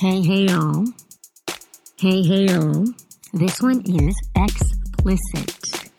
[0.00, 0.84] Hey, hey, y'all.
[1.96, 2.86] Hey, hey, y'all.
[3.32, 5.90] This one is explicit.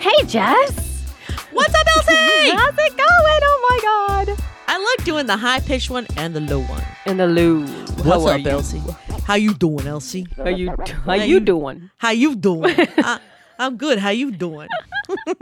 [0.00, 1.12] Hey, Jess.
[1.52, 2.14] What's up, Elsie?
[2.56, 3.42] How's it going?
[3.42, 4.38] Oh my God.
[4.68, 6.82] I like doing the high pitched one and the low one.
[7.04, 7.66] In the loo.
[8.04, 8.80] What's up, Elsie?
[9.24, 10.26] How you doing, Elsie?
[10.36, 10.74] How you
[11.06, 11.90] how you doing?
[11.96, 12.74] How you doing?
[12.78, 13.20] I,
[13.58, 13.98] I'm good.
[13.98, 14.68] How you doing?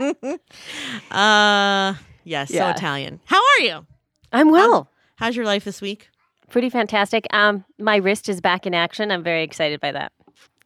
[1.11, 2.71] uh, yes, so Yeah.
[2.71, 3.19] Italian.
[3.25, 3.85] How are you?
[4.31, 4.89] I'm well.
[5.17, 6.09] How's your life this week?
[6.49, 7.27] Pretty fantastic.
[7.31, 9.11] Um, my wrist is back in action.
[9.11, 10.11] I'm very excited by that.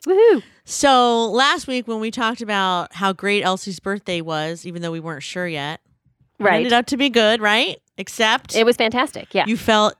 [0.05, 0.43] Woohoo!
[0.65, 4.99] So last week when we talked about how great Elsie's birthday was, even though we
[4.99, 5.81] weren't sure yet,
[6.39, 6.57] it Right.
[6.57, 7.81] ended up to be good, right?
[7.97, 9.33] Except It was fantastic.
[9.33, 9.45] Yeah.
[9.47, 9.95] you felt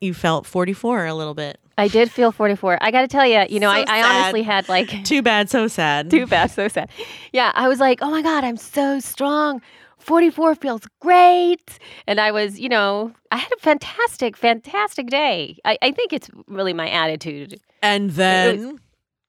[0.00, 1.58] you felt 44 a little bit.
[1.80, 2.78] I did feel 44.
[2.80, 5.48] I got to tell you, you know, So I, I honestly had like Too bad,
[5.48, 6.10] so sad.
[6.10, 6.90] too bad, so sad.
[7.32, 9.62] Yeah, I was like, oh my God, I'm so strong.
[9.98, 11.78] 44 feels great.
[12.06, 15.58] And I was, you know, I had a fantastic, fantastic day.
[15.64, 17.60] I, I think it's really my attitude.
[17.82, 18.78] And then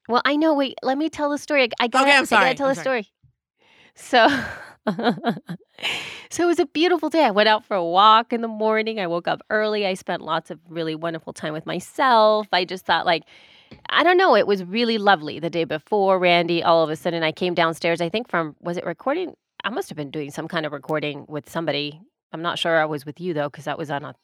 [0.09, 0.53] Well, I know.
[0.53, 1.63] Wait, let me tell the story.
[1.63, 3.03] I, I gotta, Okay, I'm I sorry, gotta tell I'm the sorry.
[3.03, 3.07] story.
[3.95, 4.43] So,
[6.29, 7.23] so it was a beautiful day.
[7.23, 8.99] I went out for a walk in the morning.
[8.99, 9.85] I woke up early.
[9.85, 12.47] I spent lots of really wonderful time with myself.
[12.51, 13.23] I just thought, like,
[13.89, 14.35] I don't know.
[14.35, 16.19] It was really lovely the day before.
[16.19, 18.01] Randy, all of a sudden, I came downstairs.
[18.01, 19.35] I think from was it recording?
[19.63, 22.01] I must have been doing some kind of recording with somebody.
[22.33, 24.15] I'm not sure I was with you though, because that was on a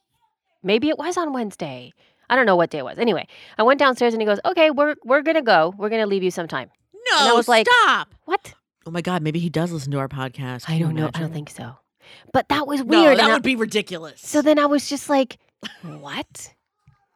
[0.64, 1.94] maybe it was on Wednesday.
[2.30, 2.98] I don't know what day it was.
[2.98, 3.28] Anyway,
[3.58, 5.74] I went downstairs and he goes, "Okay, we're we're gonna go.
[5.78, 6.72] We're gonna leave you some time."
[7.12, 8.14] no, And I was like, stop.
[8.26, 8.54] What?
[8.88, 10.66] Oh my God, maybe he does listen to our podcast.
[10.66, 11.10] Can I don't know.
[11.14, 11.76] I don't think so.
[12.32, 13.18] But that was No, weird.
[13.18, 14.22] that and I- would be ridiculous.
[14.22, 15.38] so then I was just like,
[15.82, 16.54] "What?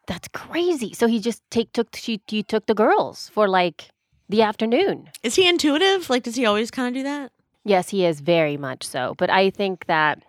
[0.08, 3.88] That's crazy." So he just take took she he took the girls for like
[4.28, 5.10] the afternoon.
[5.24, 6.10] is he intuitive?
[6.10, 7.32] Like, does he always kind of do that?
[7.64, 9.14] Yes, he is very much so.
[9.18, 10.24] But I think that,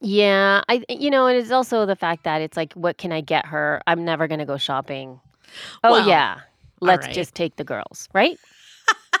[0.00, 3.12] yeah, I you know, and it is also the fact that it's like, what can
[3.12, 3.82] I get her?
[3.86, 5.20] I'm never gonna go shopping.
[5.84, 6.40] Oh Well, yeah,
[6.80, 7.14] let's right.
[7.14, 8.38] just take the girls, right?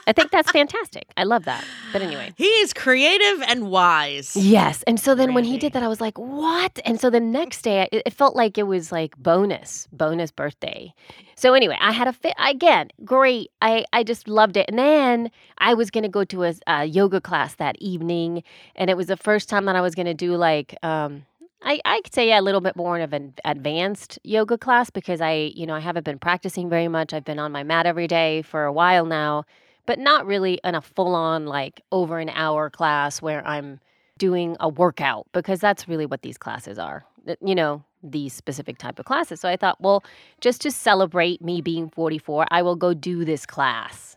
[0.06, 1.06] I think that's fantastic.
[1.16, 1.64] I love that.
[1.92, 2.32] But anyway.
[2.36, 4.36] He is creative and wise.
[4.36, 4.82] Yes.
[4.86, 6.80] And so then when he did that, I was like, what?
[6.84, 10.92] And so the next day, it, it felt like it was like bonus, bonus birthday.
[11.36, 12.90] So anyway, I had a fit again.
[13.04, 13.50] Great.
[13.60, 14.66] I, I just loved it.
[14.68, 18.42] And then I was going to go to a, a yoga class that evening.
[18.76, 21.24] And it was the first time that I was going to do like, um,
[21.64, 25.52] I, I could say a little bit more of an advanced yoga class because I,
[25.54, 27.12] you know, I haven't been practicing very much.
[27.12, 29.44] I've been on my mat every day for a while now,
[29.86, 33.80] but not really in a full on like over an hour class where I'm
[34.18, 37.04] doing a workout because that's really what these classes are.
[37.40, 39.40] You know, these specific type of classes.
[39.40, 40.02] So I thought, well,
[40.40, 44.16] just to celebrate me being 44, I will go do this class.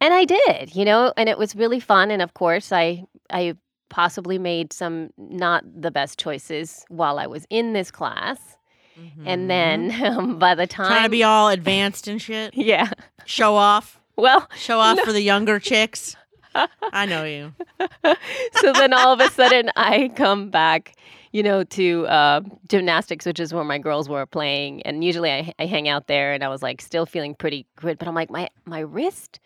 [0.00, 3.54] And I did, you know, and it was really fun and of course I I
[3.90, 8.38] possibly made some not the best choices while I was in this class.
[9.24, 10.92] And then um, by the time Mm-hmm.
[10.92, 12.90] trying to be all advanced and shit, yeah.
[13.24, 16.16] show off, Well, show off for the younger chicks.
[16.92, 17.54] I know you.
[18.54, 20.96] so then all of a sudden I come back,
[21.30, 25.54] you know, to uh, gymnastics, which is where my girls were playing, and usually I,
[25.60, 28.28] I hang out there, and I was like still feeling pretty good, but I'm like
[28.28, 29.38] my my wrist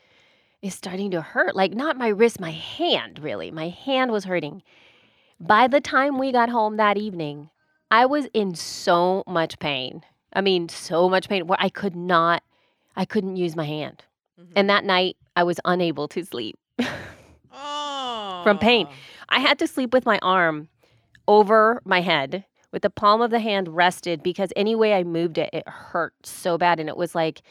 [0.62, 4.62] is starting to hurt, like not my wrist, my hand really, my hand was hurting.
[5.38, 7.50] By the time we got home that evening,
[7.90, 10.02] I was in so much pain.
[10.32, 12.42] I mean, so much pain where I could not,
[12.96, 14.04] I couldn't use my hand,
[14.38, 14.66] and mm-hmm.
[14.66, 16.58] that night I was unable to sleep.
[17.52, 18.40] Oh.
[18.44, 18.88] From pain.
[19.28, 20.68] I had to sleep with my arm
[21.28, 25.38] over my head with the palm of the hand rested because any way I moved
[25.38, 26.80] it, it hurt so bad.
[26.80, 27.42] And it was like,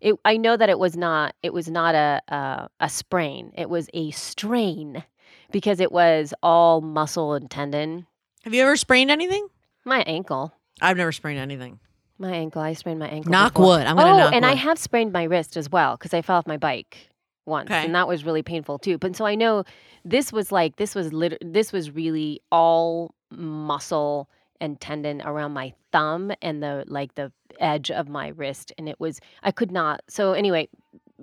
[0.00, 3.52] it, I know that it was not, it was not a, a, a sprain.
[3.56, 5.04] It was a strain
[5.50, 8.06] because it was all muscle and tendon.
[8.44, 9.48] Have you ever sprained anything?
[9.84, 11.80] My ankle, I've never sprained anything.
[12.18, 13.30] My ankle, I sprained my ankle.
[13.30, 13.66] Knock before.
[13.78, 13.86] wood.
[13.86, 16.36] I'm gonna oh, knock and I have sprained my wrist as well because I fell
[16.36, 17.10] off my bike
[17.46, 17.84] once, Okay.
[17.84, 18.98] and that was really painful too.
[18.98, 19.64] But so I know
[20.04, 24.28] this was like this was lit- this was really all muscle
[24.60, 28.98] and tendon around my thumb and the like the edge of my wrist, and it
[29.00, 30.00] was I could not.
[30.08, 30.68] So anyway,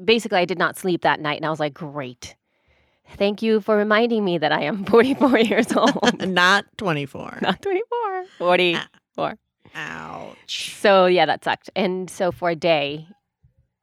[0.04, 2.36] basically I did not sleep that night, and I was like, great.
[3.18, 6.28] Thank you for reminding me that I am 44 years old.
[6.28, 7.40] Not 24.
[7.44, 8.26] Not 24.
[8.40, 9.36] 44.
[9.76, 10.74] Ouch.
[10.80, 11.70] So yeah, that sucked.
[11.76, 13.08] And so for a day,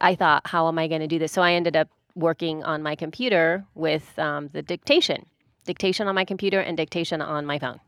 [0.00, 1.32] I thought, how am I going to do this?
[1.32, 5.26] So I ended up working on my computer with um, the dictation,
[5.64, 7.78] dictation on my computer and dictation on my phone,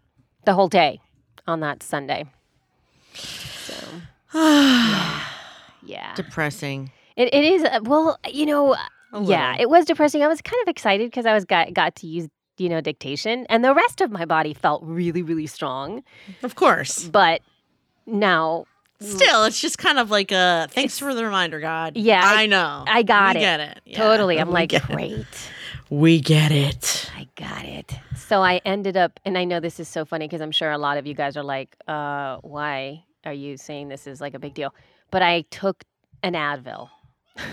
[0.44, 1.00] the whole day
[1.46, 2.24] on that Sunday.
[3.14, 3.74] So
[5.82, 6.90] yeah, Depressing.
[7.16, 7.64] it, it is.
[7.64, 10.22] uh, Well, you know, A yeah, it was depressing.
[10.22, 12.28] I was kind of excited because I was got got to use
[12.58, 16.02] you know dictation, and the rest of my body felt really really strong.
[16.42, 17.04] Of course.
[17.08, 17.40] But
[18.06, 18.66] now
[19.00, 21.96] Still, it's just kind of like a thanks for the reminder, God.
[21.96, 22.84] Yeah, I- I, know.
[22.86, 23.44] I got we it.
[23.44, 23.80] get it.
[23.84, 24.38] Yeah, Totally.
[24.40, 24.92] I'm we like, get it.
[24.94, 25.26] great.
[25.90, 27.10] We get it.
[27.14, 27.92] I got it.
[28.16, 30.78] So I ended up, and I know this is so funny because I'm sure a
[30.78, 34.38] lot of you guys are like, uh, why are you saying this is like a
[34.38, 34.74] big deal?
[35.10, 35.84] But I took
[36.22, 36.88] an Advil.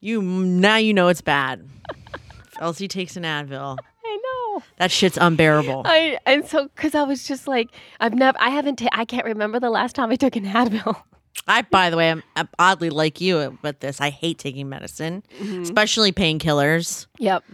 [0.00, 1.66] You now you know it's bad.
[2.60, 3.78] Elsie takes an Advil.
[4.78, 5.82] That shit's unbearable.
[5.84, 7.70] I and so because I was just like,
[8.00, 11.02] I've never, I haven't, ta- I can't remember the last time I took an Advil.
[11.46, 14.00] I, by the way, I'm, I'm oddly like you with this.
[14.00, 15.62] I hate taking medicine, mm-hmm.
[15.62, 17.06] especially painkillers.
[17.18, 17.44] Yep.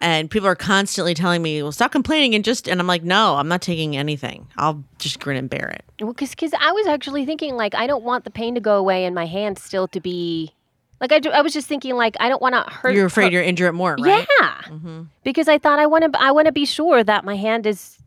[0.00, 3.34] And people are constantly telling me, "Well, stop complaining and just." And I'm like, "No,
[3.34, 4.46] I'm not taking anything.
[4.56, 8.04] I'll just grin and bear it." Well, because I was actually thinking like I don't
[8.04, 10.52] want the pain to go away and my hand still to be,
[11.00, 12.94] like I, do- I was just thinking like I don't want to hurt.
[12.94, 14.26] You're afraid hurt- you're injure it more, right?
[14.40, 14.62] Yeah.
[14.68, 17.66] hmm because I thought I want to I want to be sure that my hand
[17.66, 17.98] is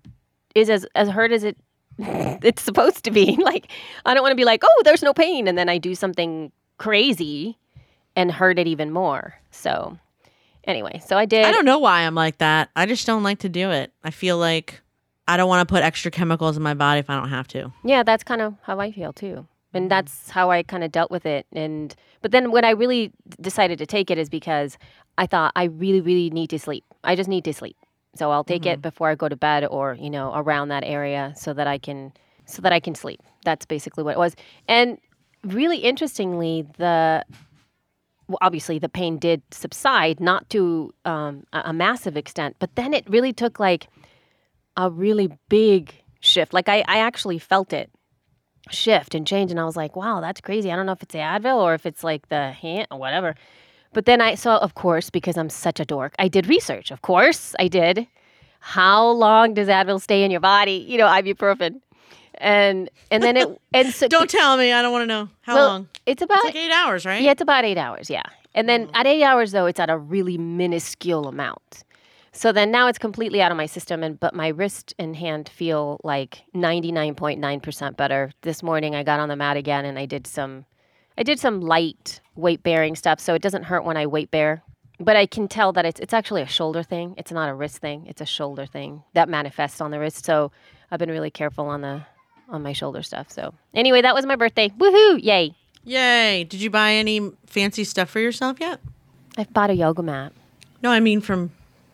[0.55, 1.57] is as as hurt as it
[1.99, 3.37] it's supposed to be.
[3.43, 3.67] Like
[4.05, 6.51] I don't want to be like, "Oh, there's no pain," and then I do something
[6.77, 7.57] crazy
[8.15, 9.35] and hurt it even more.
[9.51, 9.97] So
[10.65, 12.69] anyway, so I did I don't know why I'm like that.
[12.75, 13.91] I just don't like to do it.
[14.03, 14.81] I feel like
[15.27, 17.71] I don't want to put extra chemicals in my body if I don't have to.
[17.83, 19.47] Yeah, that's kind of how I feel too.
[19.73, 21.45] And that's how I kind of dealt with it.
[21.53, 24.77] And but then when I really decided to take it is because
[25.17, 26.83] I thought I really really need to sleep.
[27.03, 27.77] I just need to sleep.
[28.15, 31.33] So I'll take it before I go to bed or, you know, around that area
[31.37, 32.11] so that I can
[32.45, 33.21] so that I can sleep.
[33.45, 34.35] That's basically what it was.
[34.67, 34.97] And
[35.43, 37.23] really interestingly, the
[38.27, 42.93] well, obviously the pain did subside, not to um, a, a massive extent, but then
[42.93, 43.87] it really took like
[44.77, 46.53] a really big shift.
[46.53, 47.89] Like I, I actually felt it
[48.69, 50.71] shift and change, and I was like, wow, that's crazy.
[50.71, 53.35] I don't know if it's the Advil or if it's like the hand or whatever.
[53.93, 56.91] But then I saw, of course, because I'm such a dork, I did research.
[56.91, 58.07] Of course, I did.
[58.59, 60.85] How long does Advil stay in your body?
[60.87, 61.81] You know, ibuprofen,
[62.35, 64.71] and and then it and so Don't tell me.
[64.71, 65.89] I don't want to know how well, long.
[66.05, 67.21] It's about It's like eight hours, right?
[67.21, 68.09] yeah, it's about eight hours.
[68.09, 68.23] Yeah,
[68.53, 71.83] and then at eight hours though, it's at a really minuscule amount.
[72.41, 75.47] So then now it's completely out of my system, and but my wrist and hand
[75.47, 78.31] feel like ninety nine point nine percent better.
[78.41, 80.65] This morning I got on the mat again, and I did some,
[81.19, 84.63] I did some light weight bearing stuff, so it doesn't hurt when I weight bear.
[84.99, 87.13] But I can tell that it's it's actually a shoulder thing.
[87.15, 88.07] It's not a wrist thing.
[88.07, 90.25] It's a shoulder thing that manifests on the wrist.
[90.25, 90.51] So
[90.89, 92.01] I've been really careful on the
[92.49, 93.29] on my shoulder stuff.
[93.29, 94.69] So anyway, that was my birthday.
[94.69, 95.19] Woohoo!
[95.21, 95.53] Yay!
[95.83, 96.43] Yay!
[96.45, 98.79] Did you buy any fancy stuff for yourself yet?
[99.37, 100.33] I've bought a yoga mat.
[100.81, 101.51] No, I mean from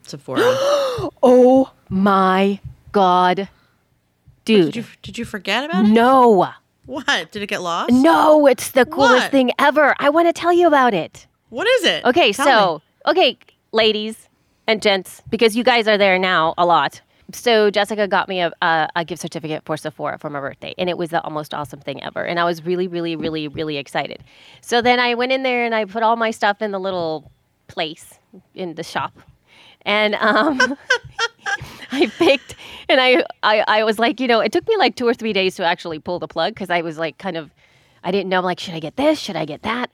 [0.10, 0.42] Sephora.
[1.22, 2.60] Oh my
[2.92, 3.50] god.
[4.46, 4.66] Dude.
[4.66, 5.90] did you Did you forget about it?
[5.90, 6.50] no.
[6.88, 7.32] What?
[7.32, 7.92] Did it get lost?
[7.94, 9.32] No, it's the coolest What?
[9.32, 9.94] thing ever.
[10.00, 11.28] I want to tell you about it.
[11.50, 12.06] What is it?
[12.06, 13.38] Okay, Tell so, okay,
[13.74, 14.28] ladies
[14.68, 17.02] and gents, because you guys are there now a lot.
[17.34, 20.90] So Jessica got me a, a, a gift certificate for Sephora for my birthday, and
[20.90, 22.24] it was the most awesome thing ever.
[22.24, 24.24] And I was really, really, really, really excited.
[24.62, 27.30] So then I went in there and I put all my stuff in the little
[27.68, 28.18] place
[28.56, 29.14] in the shop,
[29.84, 30.60] and um,
[31.92, 32.56] I picked,
[32.90, 35.34] and I, I, I was like, you know, it took me like two or three
[35.34, 37.52] days to actually pull the plug because I was like, kind of,
[38.04, 39.20] I didn't know, like, should I get this?
[39.20, 39.92] Should I get that?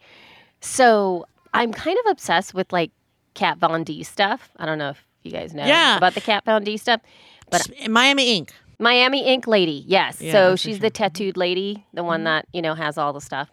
[0.62, 2.92] So I'm kind of obsessed with like
[3.34, 4.50] Kat Von D stuff.
[4.58, 5.98] I don't know if you guys know Yeah.
[5.98, 7.02] about the Kat Von D stuff.
[7.50, 8.52] But Miami Ink.
[8.80, 10.20] Miami Ink lady, yes.
[10.20, 10.82] Yeah, so she's sure.
[10.82, 13.50] the tattooed lady, the one that you know has all the stuff.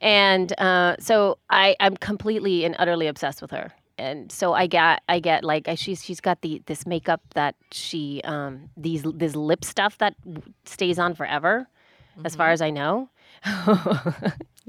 [0.00, 3.72] And uh, so I, I'm completely and utterly obsessed with her.
[3.98, 8.20] And so I got, I get like, she's she's got the this makeup that she,
[8.24, 10.14] um, these this lip stuff that
[10.64, 11.66] stays on forever,
[12.24, 12.38] as Mm-hmm.
[12.38, 13.08] far as I know.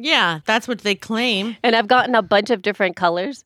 [0.02, 1.58] Yeah, that's what they claim.
[1.62, 3.44] and I've gotten a bunch of different colors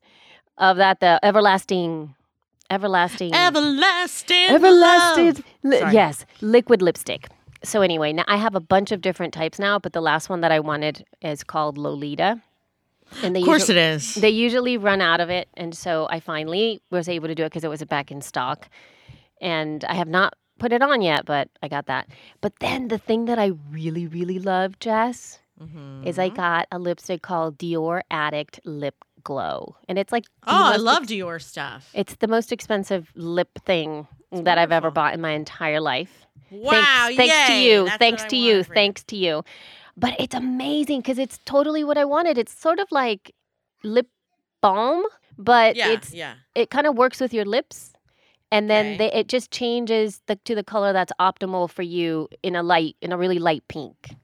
[0.60, 1.00] of that.
[1.00, 2.14] The everlasting,
[2.70, 4.50] everlasting, Everlasting.
[4.50, 5.44] everlasting.
[5.64, 7.28] li- yes, liquid lipstick.
[7.64, 10.42] So anyway, now I have a bunch of different types now, but the last one
[10.42, 12.40] that I wanted is called Lolita.
[13.22, 14.16] And they Of course usually, it is.
[14.16, 17.48] They usually run out of it, and so I finally was able to do it
[17.50, 18.70] because it was back in stock.
[19.42, 22.08] And I have not put it on yet, but I got that.
[22.42, 25.40] But then the thing that I really, really love, Jess,
[26.04, 26.36] is I Mhm.
[26.36, 31.12] got a lipstick called Dior Addict Lip Glow, and it's like Oh, I love ex-
[31.12, 31.90] Dior stuff.
[31.94, 36.26] it's the most expensive lip thing that I've ever bought in my entire life.
[36.52, 36.72] Wow!
[36.72, 37.86] thanks, thanks to you.
[37.86, 38.64] that's Thanks to you.
[38.64, 39.44] Thanks to you.
[39.96, 42.38] But it's amazing because it's totally what I wanted.
[42.38, 43.34] It's sort of like
[43.84, 44.08] lip
[44.62, 45.04] balm,
[45.38, 46.36] but Yeah, it's yeah.
[46.56, 47.94] it kind of works with your lips,
[48.52, 48.98] and then Okay.
[48.98, 52.96] they, it just changes the, to the color that's optimal for you in a light
[53.02, 54.16] in a really light pink.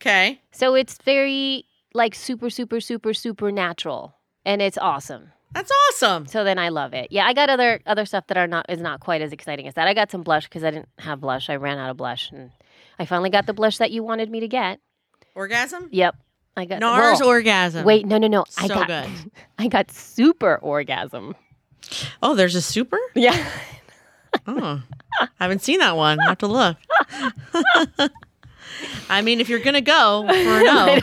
[0.00, 0.40] Okay.
[0.52, 5.32] So it's very like super super super super natural, and it's awesome.
[5.52, 6.26] That's awesome.
[6.26, 7.12] So then I love it.
[7.12, 9.74] Yeah, I got other other stuff that are not is not quite as exciting as
[9.74, 9.86] that.
[9.86, 11.50] I got some blush because I didn't have blush.
[11.50, 12.50] I ran out of blush, and
[12.98, 14.80] I finally got the blush that you wanted me to get.
[15.34, 15.88] Orgasm?
[15.90, 16.16] Yep,
[16.56, 17.84] I got NARS well, orgasm.
[17.84, 18.44] Wait, no, no, no.
[18.58, 19.10] I So got good.
[19.58, 21.34] I got super orgasm.
[22.22, 22.98] Oh, there's a super?
[23.14, 23.44] Yeah.
[24.48, 24.82] Oh,
[25.20, 26.18] I haven't seen that one.
[26.18, 26.76] I have to look.
[29.08, 30.98] I mean, if you're gonna go for a no,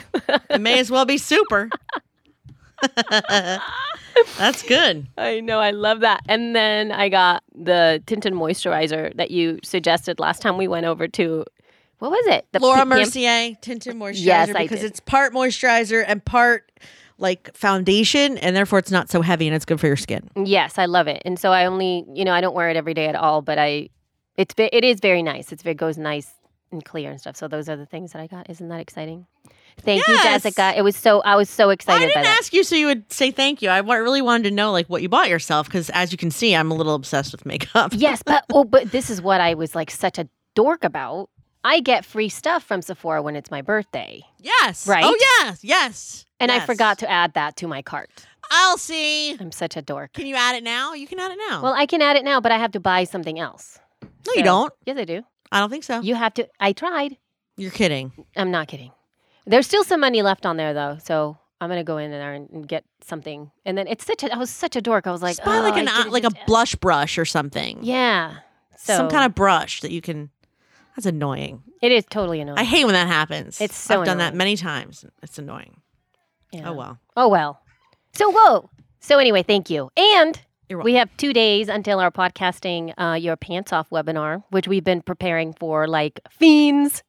[0.50, 1.70] it may as well be super.
[4.38, 5.08] That's good.
[5.18, 6.24] I know, I love that.
[6.28, 11.08] And then I got the tinted moisturizer that you suggested last time we went over
[11.08, 11.46] to.
[12.02, 12.48] What was it?
[12.52, 16.72] The Laura P- Mercier tinted moisturizer Yes, because it's part moisturizer and part
[17.20, 20.28] like foundation, and therefore it's not so heavy and it's good for your skin.
[20.36, 21.22] Yes, I love it.
[21.26, 23.60] And so I only, you know, I don't wear it every day at all, but
[23.60, 23.90] I,
[24.36, 25.52] it's it is very nice.
[25.52, 26.34] It's it goes nice
[26.72, 27.36] and clear and stuff.
[27.36, 28.50] So those are the things that I got.
[28.50, 29.28] Isn't that exciting?
[29.82, 30.74] Thank you, Jessica.
[30.76, 33.30] It was so I was so excited I didn't ask you so you would say
[33.30, 33.70] thank you.
[33.70, 36.56] I really wanted to know like what you bought yourself because, as you can see,
[36.56, 37.92] I'm a little obsessed with makeup.
[37.96, 41.30] yes, but oh, but this is what I was like such a dork about.
[41.64, 44.88] I get free stuff from Sephora when it's my birthday, Yes.
[44.88, 45.04] Right?
[45.06, 45.64] Oh yes.
[45.64, 46.26] Yes.
[46.40, 48.10] and I forgot to add that to my cart.
[48.50, 49.38] I'll see.
[49.40, 50.14] I'm such a dork.
[50.14, 50.94] Can you add it now?
[50.94, 51.62] You can add it now.
[51.62, 53.80] Well, I can add it now, but I have to buy something else.
[54.02, 54.74] no, you don't.
[54.86, 55.24] Yes, I do.
[55.52, 56.02] I don't think so.
[56.02, 56.48] You have to.
[56.60, 57.18] I tried.
[57.58, 58.12] You're kidding.
[58.36, 58.92] I'm not kidding.
[59.46, 62.68] There's still some money left on there though, so I'm gonna go in there and,
[62.68, 63.52] get something.
[63.66, 64.34] And then it's such a.
[64.34, 65.08] I was such a dork.
[65.08, 67.80] I was like, Just buy oh, like an uh, like a blush brush or something.
[67.84, 68.38] Yeah.
[68.78, 70.30] So Some kind of brush that you can.
[70.96, 71.64] That's annoying.
[71.82, 72.58] It is totally annoying.
[72.60, 73.60] I hate when that happens.
[73.62, 75.06] It's so I've done that many times.
[75.24, 75.78] It's annoying.
[76.52, 76.70] Yeah.
[76.70, 77.00] Oh well.
[77.16, 77.62] Oh well.
[78.14, 78.70] So whoa.
[79.00, 79.90] So anyway, thank you.
[79.98, 84.84] And we have two days until our podcasting uh, your pants off webinar, which we've
[84.84, 87.04] been preparing for like fiends,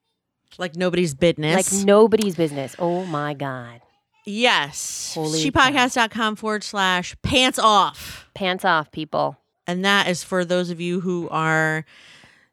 [0.58, 1.54] Like nobody's business.
[1.72, 2.74] like nobody's business.
[2.78, 3.80] Oh my god.
[4.24, 5.12] yes.
[5.14, 8.28] Holy Shepodcast.com forward slash pants off.
[8.34, 9.36] Pants off, people.
[9.66, 11.84] And that is for those of you who are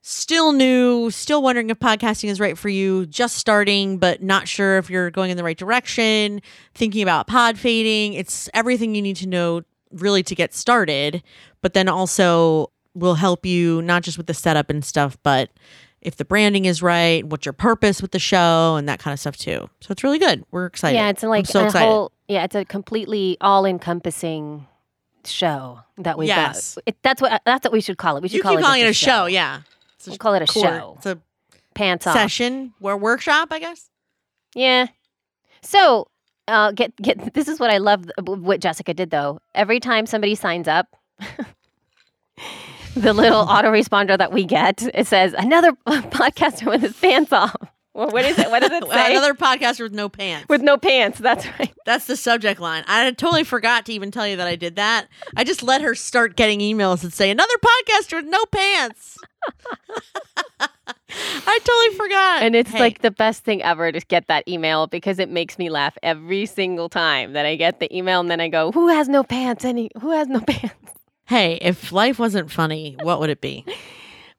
[0.02, 4.78] still new, still wondering if podcasting is right for you, just starting, but not sure
[4.78, 6.42] if you're going in the right direction,
[6.74, 8.14] thinking about pod fading.
[8.14, 11.22] It's everything you need to know really to get started,
[11.62, 15.50] but then also will help you not just with the setup and stuff, but
[16.02, 19.20] if the branding is right, what's your purpose with the show, and that kind of
[19.20, 19.70] stuff too.
[19.82, 20.46] So it's really good.
[20.52, 20.96] We're excited.
[20.96, 21.86] Yeah, it's like I'm so a excited.
[21.86, 22.12] whole.
[22.30, 24.66] Yeah, it's a completely all-encompassing
[25.26, 26.76] show that we've Yes.
[26.76, 26.84] got.
[26.86, 28.24] It, that's what that's what we should call it.
[28.24, 29.62] We should you call keep it calling it a just show, yeah.
[30.10, 30.94] A We'll call it a court- show.
[30.98, 31.20] It's a
[31.76, 32.14] Pants off.
[32.14, 33.90] session, or workshop, I guess.
[34.56, 34.88] Yeah.
[35.62, 36.08] So,
[36.48, 37.34] uh, get get.
[37.34, 38.06] This is what I love.
[38.22, 39.40] What Jessica did though.
[39.56, 40.88] Every time somebody signs up,
[42.96, 47.56] the little autoresponder that we get it says another podcaster with his pants off.
[47.94, 48.50] Well, what is it?
[48.50, 49.12] What does it say?
[49.16, 50.48] Another podcaster with no pants.
[50.48, 51.20] with no pants.
[51.20, 51.74] That's right.
[51.86, 52.84] That's the subject line.
[52.88, 55.08] I totally forgot to even tell you that I did that.
[55.36, 59.18] I just let her start getting emails that say another podcaster with no pants.
[61.48, 62.44] I totally forgot.
[62.44, 65.58] And it's Hey, like the best thing ever to get that email because it makes
[65.58, 68.88] me laugh every single time that I get the email and then I go, "Who
[68.90, 69.66] has no pants?
[69.66, 69.90] Any?
[70.02, 70.76] Who has no pants?"
[71.26, 73.66] hey, if life wasn't funny, what would it be?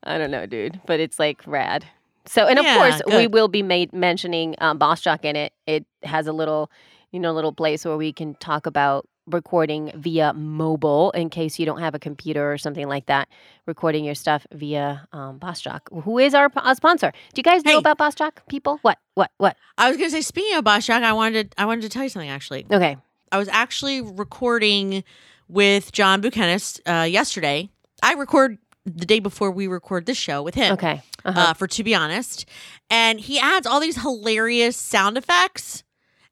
[0.04, 1.84] I don't know, dude, but it's like rad.
[2.26, 5.52] So, and of Yeah, course, we will be made mentioning um, Boss Jock in it.
[5.66, 6.70] It has a little,
[7.12, 11.64] you know, little place where we can talk about recording via mobile in case you
[11.64, 13.28] don't have a computer or something like that.
[13.66, 17.12] Recording your stuff via um, Boss Jock, who is our, our sponsor.
[17.32, 17.78] Do you guys know Hey.
[17.78, 18.78] about Boss Jock, people?
[18.82, 18.98] What?
[19.14, 19.30] What?
[19.38, 19.56] What?
[19.78, 22.02] I was gonna say, speaking of Boss Jock, I wanted to, I wanted to tell
[22.02, 22.66] you something actually.
[22.70, 22.96] Okay.
[23.32, 25.04] I was actually recording
[25.48, 27.70] with John Buchanan uh, yesterday.
[28.02, 30.72] I record the day before we record this show with him.
[30.74, 31.02] Okay.
[31.24, 31.38] Uh-huh.
[31.40, 32.46] uh, for to be honest.
[32.88, 35.84] And he adds all these hilarious sound effects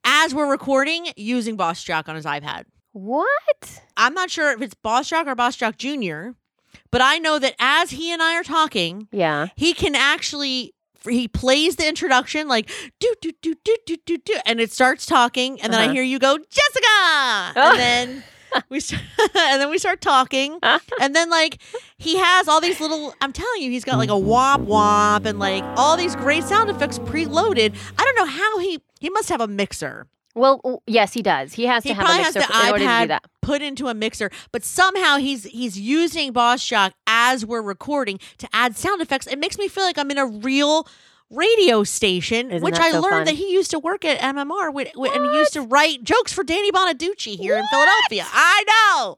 [0.05, 2.65] as we're recording using Boss Jock on his iPad.
[2.93, 3.83] what?
[3.97, 6.31] I'm not sure if it's Boss Jock or Boss Jock Jr.,
[6.91, 9.49] but I know that as he and I are talking, Yeah.
[9.57, 10.75] he can actually
[11.09, 15.07] he plays the introduction like do do do do do do do and it starts
[15.07, 15.93] talking and then I Uh-huh.
[15.95, 17.71] hear you go Jessica Oh.
[17.73, 18.25] and then
[18.69, 19.03] we start,
[19.35, 20.79] and then we start talking, uh-huh.
[21.01, 21.59] and then like
[21.99, 23.15] he has all these little.
[23.21, 26.71] I'm telling you, he's got like a womp womp and like all these great sound
[26.71, 27.75] effects preloaded.
[27.99, 30.07] I don't know how he he must have a mixer.
[30.35, 31.55] Well, yes, he does.
[31.55, 32.89] He has He to have a probably has mixer the f- in order to do
[32.89, 33.25] iPad that.
[33.43, 38.49] put into a mixer, but somehow he's he's using Boss Jock as we're recording to
[38.53, 39.27] add sound effects.
[39.27, 40.87] It makes me feel like I'm in a real
[41.31, 43.25] radio station, Isn't which I so learned fun?
[43.27, 46.33] that he used to work at MMR with, with- and he used to write jokes
[46.33, 48.25] for Danny Bonaduce here in Philadelphia.
[48.33, 49.17] I know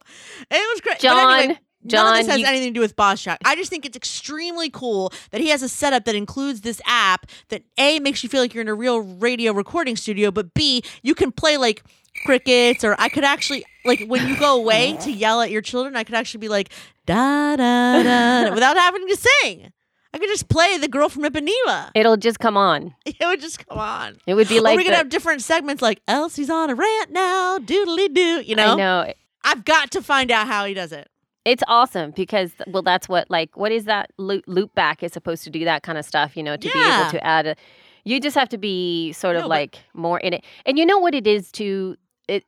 [0.50, 0.98] it was great.
[1.00, 3.38] John, anyway, None of this has you- anything to do with Boss Jock.
[3.44, 7.26] I just think it's extremely cool that he has a setup that includes this app
[7.48, 10.82] that A makes you feel like you're in a real radio recording studio, but B,
[11.02, 11.82] you can play like
[12.26, 15.96] crickets or I could actually like when you go away to yell at your children,
[15.96, 16.70] I could actually be like
[17.06, 19.72] da da da, without having to sing.
[20.12, 21.90] I could just play the girl from Ipanema.
[21.94, 22.94] It'll just come on.
[23.06, 24.16] It would just come on.
[24.26, 26.74] It would be or like we could the- have different segments like Elsie's on a
[26.74, 28.40] rant now, doodly doo.
[28.44, 29.12] You know, I know.
[29.44, 31.08] I've got to find out how he does it.
[31.44, 35.44] It's awesome because well, that's what like what is that loop, loop back is supposed
[35.44, 37.46] to do that kind of stuff, you know, to be able to add.
[37.46, 37.56] A,
[38.04, 40.84] you just have to be sort of No, but- like more in it, and you
[40.84, 41.96] know what it is to
[42.28, 42.44] it.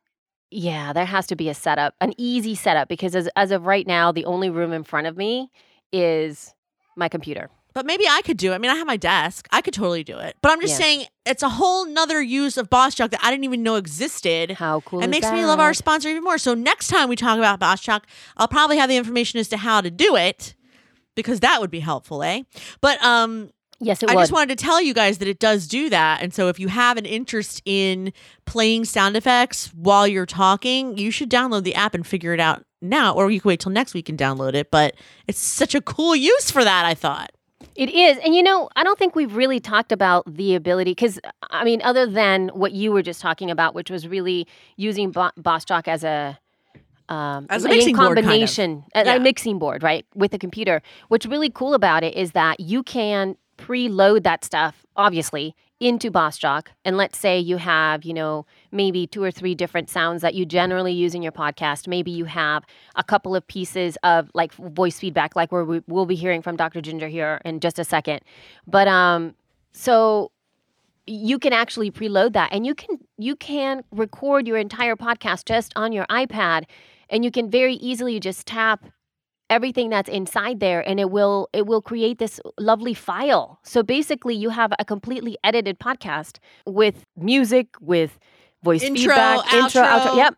[0.50, 3.86] Yeah, there has to be a setup, an easy setup, because as as of right
[3.86, 5.50] now, the only room in front of me
[5.92, 6.54] is
[6.96, 7.50] my computer.
[7.74, 8.56] But maybe I could do it.
[8.56, 9.48] I mean, I have my desk.
[9.50, 10.36] I could totally do it.
[10.42, 10.84] But I'm just Yeah.
[10.84, 14.52] saying it's a whole nother use of Boss Jock that I didn't even know existed.
[14.52, 15.02] How cool!
[15.02, 16.36] It makes me love our sponsor even more.
[16.36, 18.06] So next time we talk about Boss Jock,
[18.36, 20.54] I'll probably have the information as to how to do it
[21.14, 22.42] because that would be helpful, eh?
[22.82, 23.50] But um
[23.82, 24.12] Yes, it was.
[24.12, 24.22] I would.
[24.22, 26.22] just wanted to tell you guys that it does do that.
[26.22, 28.12] And so if you have an interest in
[28.46, 32.64] playing sound effects while you're talking, you should download the app and figure it out
[32.80, 34.94] now or you can wait till next week and download it, but
[35.28, 37.30] it's such a cool use for that, I thought.
[37.76, 38.18] It is.
[38.24, 41.18] And you know, I don't think we've really talked about the ability because
[41.50, 44.46] I mean, other than what you were just talking about, which was really
[44.76, 46.38] using Bo- Boss Jock as a
[47.08, 48.24] um, As a in mixing board, kind of.
[48.24, 49.14] combination, Yeah.
[49.14, 50.82] a mixing board, right, with the computer.
[51.08, 56.38] What's really cool about it is that you can preload that stuff, obviously, into Boss
[56.38, 56.70] Jock.
[56.84, 60.44] And let's say you have, you know, maybe two or three different sounds that you
[60.44, 61.86] generally use in your podcast.
[61.86, 62.64] Maybe you have
[62.96, 66.56] a couple of pieces of like voice feedback, like where we, we'll be hearing from
[66.56, 66.80] Dr.
[66.80, 68.20] Ginger here in just a second.
[68.66, 69.34] But um,
[69.72, 70.30] so
[71.06, 75.72] you can actually preload that, and you can you can record your entire podcast just
[75.74, 76.64] on your iPad,
[77.10, 78.84] and you can very easily just tap
[79.52, 84.34] everything that's inside there and it will it will create this lovely file so basically
[84.34, 88.18] you have a completely edited podcast with music with
[88.62, 90.00] voice Intro, feedback intro outro.
[90.00, 90.34] outro yep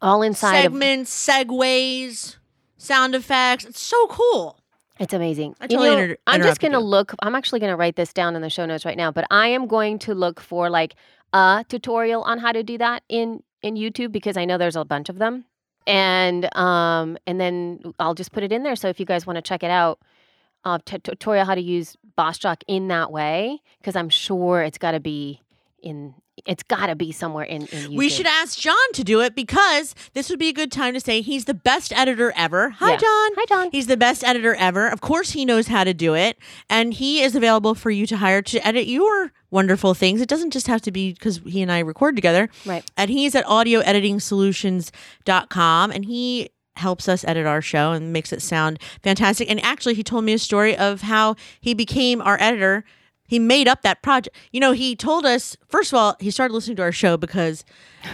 [0.00, 2.36] all inside of segments, segues,
[2.76, 3.64] sound effects.
[3.64, 4.60] It's so cool.
[5.00, 5.54] It's amazing.
[5.60, 7.14] I You totally know, inter- I'm just going to look.
[7.20, 9.10] I'm actually going to write this down in the show notes right now.
[9.12, 10.94] But I am going to look for like
[11.32, 14.84] a tutorial on how to do that in in YouTube because I know there's a
[14.84, 15.44] bunch of them,
[15.88, 18.76] and um and then I'll just put it in there.
[18.76, 19.98] So if you guys want to check it out,
[20.64, 24.78] uh, t- tutorial how to use Boss Jock in that way because I'm sure it's
[24.78, 25.40] got to be
[25.82, 26.14] in.
[26.48, 27.94] It's got to be somewhere in, in.
[27.94, 31.00] We should ask John to do it because this would be a good time to
[31.00, 32.70] say he's the best editor ever.
[32.70, 32.96] Hi, Yeah.
[32.96, 33.30] John.
[33.36, 33.68] Hi, John.
[33.70, 34.88] He's the best editor ever.
[34.88, 36.38] Of course, he knows how to do it,
[36.70, 40.20] and he is available for you to hire to edit your wonderful things.
[40.22, 42.48] It doesn't just have to be because he and I record together.
[42.66, 42.84] Right.
[42.96, 48.78] And he's at audioeditingsolutions.com, and he helps us edit our show and makes it sound
[49.02, 49.50] fantastic.
[49.50, 52.84] And actually, he told me a story of how he became our editor.
[53.28, 54.34] He made up that project.
[54.52, 57.64] You know, he told us, first of all, he started listening to our show because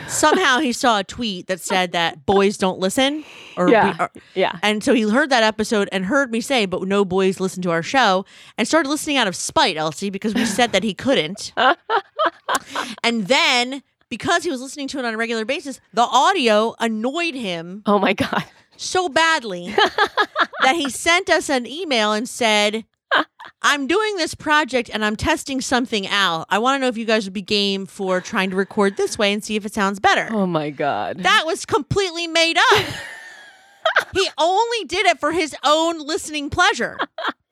[0.09, 3.25] somehow he saw a tweet that said that boys don't listen.
[3.57, 3.93] Or, Yeah.
[3.97, 4.59] we, or- Yeah.
[4.63, 7.71] and so he heard that episode and heard me say, but no boys listen to
[7.71, 8.25] our show
[8.59, 11.53] and started listening out of spite, Elsie, because we said that he couldn't.
[13.03, 17.35] and then because he was listening to it on a regular basis, the audio annoyed
[17.35, 18.45] him Oh my God.
[18.77, 19.75] so badly
[20.63, 22.85] that he sent us an email and said,
[23.63, 26.47] I'm doing this project and I'm testing something out.
[26.51, 29.17] I want to know if you guys would be game for trying to record this
[29.19, 30.29] way and see if it sounds better.
[30.31, 31.19] Oh my God.
[31.21, 32.85] That was completely made up.
[34.13, 36.99] he only did it for his own listening pleasure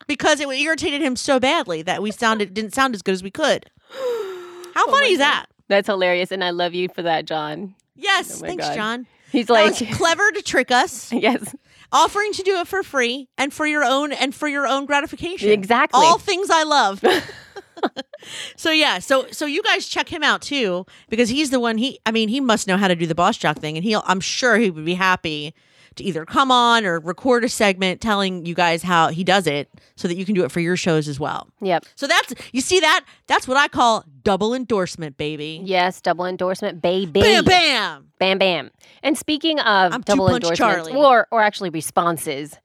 [0.06, 3.30] because it irritated him so badly that we sounded didn't sound as good as we
[3.30, 3.70] could.
[3.90, 3.96] How
[4.86, 5.46] oh funny is that?
[5.68, 7.74] That's hilarious, and I love you for that, John.
[7.94, 8.74] Yes, Oh thanks, God.
[8.74, 9.06] John.
[9.30, 11.54] He's like, clever to trick us, yes,
[11.92, 15.50] offering to do it for free and for your own and for your own gratification.
[15.50, 16.00] Exactly.
[16.00, 17.04] All things I love.
[18.56, 21.98] so yeah, so so you guys check him out too because he's the one he
[22.06, 24.20] I mean, he must know how to do the boss jock thing and he'll I'm
[24.20, 25.54] sure he would be happy
[25.96, 29.68] to either come on or record a segment telling you guys how he does it
[29.96, 31.48] so that you can do it for your shows as well.
[31.60, 31.84] Yep.
[31.94, 35.60] So that's you see that that's what I call double endorsement, baby.
[35.64, 37.20] Yes, double endorsement, baby.
[37.20, 38.08] Bam bam.
[38.18, 38.70] Bam, bam.
[39.02, 40.92] And speaking of I'm double endorsements, Charlie.
[40.94, 42.56] or or actually responses,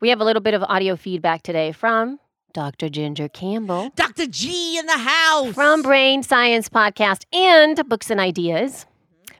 [0.00, 2.20] we have a little bit of audio feedback today from
[2.52, 2.88] Dr.
[2.88, 4.26] Ginger Campbell Dr.
[4.26, 5.54] G in the house.
[5.54, 8.86] from Brain Science Podcast and Books and Ideas.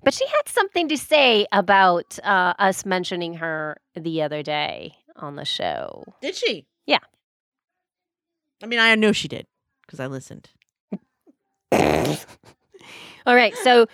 [0.08, 5.36] But she had something to say about uh, us mentioning her the other day on
[5.36, 6.02] the show.
[6.22, 6.64] Did she?
[6.86, 7.00] Yeah.
[8.62, 9.46] I mean, I know she did
[9.82, 10.48] because I listened.
[11.72, 12.16] All
[13.26, 13.84] right, so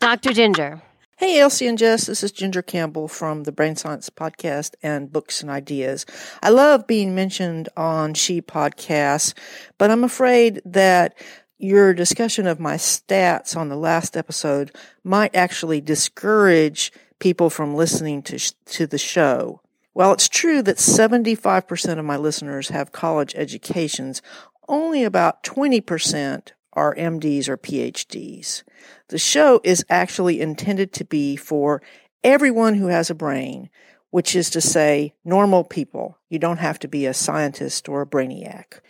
[0.00, 0.32] Dr.
[0.32, 0.82] Ginger.
[1.18, 5.40] Hey, Elsie and Jess, this is Ginger Campbell from the Brain Science Podcast and Books
[5.40, 6.04] and Ideas.
[6.42, 9.32] I love being mentioned on She Podcasts,
[9.78, 11.16] but I'm afraid that
[11.58, 18.22] your discussion of my stats on the last episode might actually discourage people from listening
[18.22, 19.60] to, sh- to the show.
[19.92, 24.20] While it's true that 75% of my listeners have college educations,
[24.68, 28.64] only about 20% are MDs or PhDs.
[29.08, 31.80] The show is actually intended to be for
[32.24, 33.70] everyone who has a brain,
[34.10, 36.18] which is to say, normal people.
[36.28, 38.80] You don't have to be a scientist or a brainiac.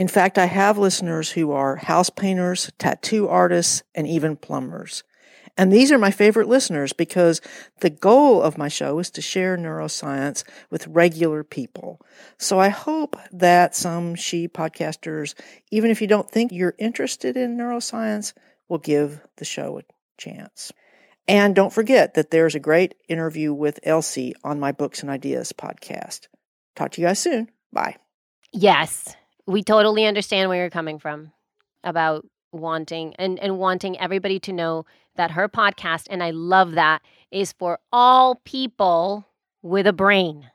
[0.00, 5.04] In fact, I have listeners who are house painters, tattoo artists, and even plumbers.
[5.58, 7.42] And these are my favorite listeners because
[7.80, 12.00] the goal of my show is to share neuroscience with regular people.
[12.38, 15.34] So I hope that some she podcasters,
[15.70, 18.32] even if you don't think you're interested in neuroscience,
[18.70, 19.82] will give the show a
[20.16, 20.72] chance.
[21.28, 25.52] And don't forget that there's a great interview with Elsie on my Books and Ideas
[25.52, 26.28] podcast.
[26.74, 27.50] Talk to you guys soon.
[27.70, 27.96] Bye.
[28.50, 29.14] Yes,
[29.50, 31.32] we totally understand where you're coming from
[31.82, 34.86] about wanting and, and wanting everybody to know
[35.16, 39.26] that her podcast, and I love that, is for all people
[39.62, 40.50] with a brain.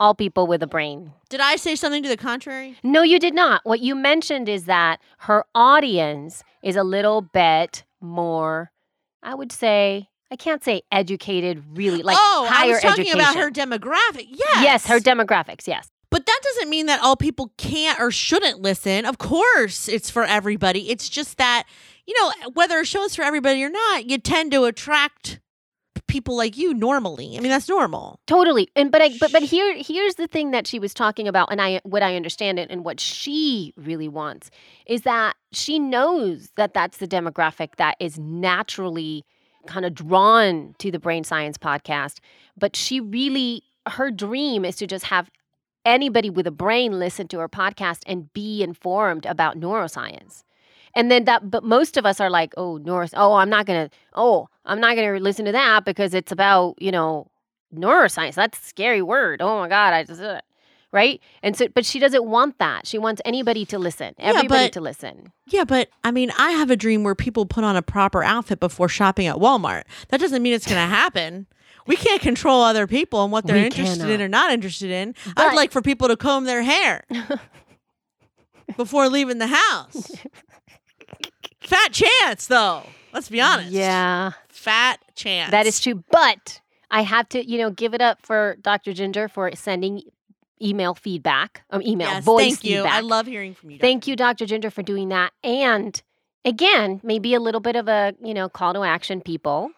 [0.00, 1.12] All people with a brain.
[1.28, 2.76] Did I say something to the contrary?
[2.84, 3.62] No, you did not.
[3.64, 8.70] What you mentioned is that her audience is a little bit more,
[9.24, 13.20] I would say, I can't say educated, really, like oh, higher I was talking education.
[13.20, 14.26] about her demographic.
[14.30, 14.62] Yes.
[14.62, 15.66] Yes, her demographics.
[15.66, 15.88] Yes.
[16.10, 19.04] But that doesn't mean that all people can't or shouldn't listen.
[19.04, 20.90] Of course, it's for everybody.
[20.90, 21.64] It's just that,
[22.06, 25.40] you know, whether a show is for everybody or not, you tend to attract
[26.08, 27.36] people like you normally.
[27.36, 28.18] I mean, that's normal.
[28.26, 28.68] Totally.
[28.74, 31.60] And but I but but here here's the thing that she was talking about and
[31.60, 34.50] I what I understand it and what she really wants
[34.86, 39.24] is that she knows that that's the demographic that is naturally
[39.66, 42.20] kind of drawn to the brain science podcast,
[42.56, 45.30] but she really her dream is to just have
[45.88, 50.44] anybody with a brain listen to her podcast and be informed about neuroscience.
[50.94, 53.90] And then that, but most of us are like, oh, neuro, oh, I'm not gonna,
[54.14, 57.30] oh, I'm not gonna listen to that because it's about, you know,
[57.74, 58.34] neuroscience.
[58.34, 59.42] That's a scary word.
[59.42, 60.40] Oh my God, I just, uh,
[60.90, 61.20] right?
[61.42, 62.86] And so, but she doesn't want that.
[62.86, 65.32] She wants anybody to listen, Yeah, everybody but- to listen.
[65.46, 68.60] Yeah, but I mean, I have a dream where people put on a proper outfit
[68.60, 69.84] before shopping at Walmart.
[70.08, 71.46] That doesn't mean it's to happen.
[71.88, 75.14] We can't control other people and what they're We interested in or not interested in.
[75.34, 77.04] But- I'd like for people to comb their hair
[78.76, 80.12] before leaving the house.
[81.60, 82.82] Fat chance, though.
[83.12, 83.70] Let's be honest.
[83.70, 85.50] Yeah, Fat chance.
[85.50, 86.04] that is true.
[86.10, 88.92] But I have to, you know, give it up for Dr.
[88.92, 90.02] Ginger for sending
[90.60, 92.76] email feedback, um, email, Yes, voice thank you.
[92.78, 92.92] feedback.
[92.92, 93.78] I love hearing from you.
[93.78, 94.44] Thank you, Dr.
[94.46, 95.32] Ginger, for doing that.
[95.42, 96.00] And
[96.44, 99.70] again, maybe a little bit of a, you know, call to action, people.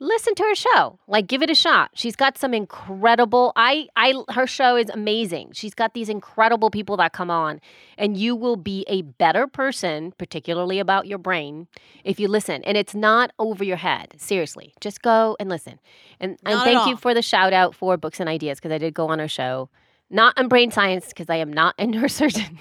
[0.00, 0.98] Listen to her show.
[1.08, 1.90] Like give it a shot.
[1.94, 5.50] She's got some incredible I I her show is amazing.
[5.54, 7.60] She's got these incredible people that come on
[7.96, 11.66] and you will be a better person, particularly about your brain,
[12.04, 12.62] if you listen.
[12.64, 14.14] And it's not over your head.
[14.18, 14.72] Seriously.
[14.80, 15.80] Just go and listen.
[16.20, 18.72] And, and Not at thank you for the shout out for books and ideas because
[18.72, 19.68] I did go on her show.
[20.10, 22.56] Not on brain science because I am not a neurosurgeon,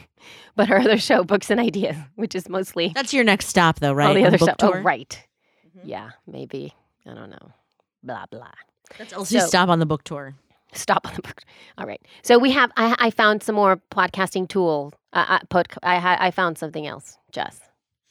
[0.56, 3.94] but her other show, Books and Ideas, which is mostly That's your next stop, though,
[3.94, 4.08] right?
[4.08, 4.58] all the other stuff.
[4.62, 5.24] Oh, right.
[5.78, 5.82] Mhm.
[5.86, 6.74] Yeah, maybe.
[7.10, 7.52] I don't know.
[8.04, 8.52] Blah blah.
[8.98, 10.36] That's Elsie's So- stop on the book tour.
[10.74, 11.42] Stop on the book.
[11.78, 12.02] All right.
[12.24, 12.72] So we have.
[12.76, 14.94] I, I found some more podcasting tool.
[15.14, 15.68] Uh, I put.
[15.82, 17.18] I I found something else.
[17.32, 17.60] Jess,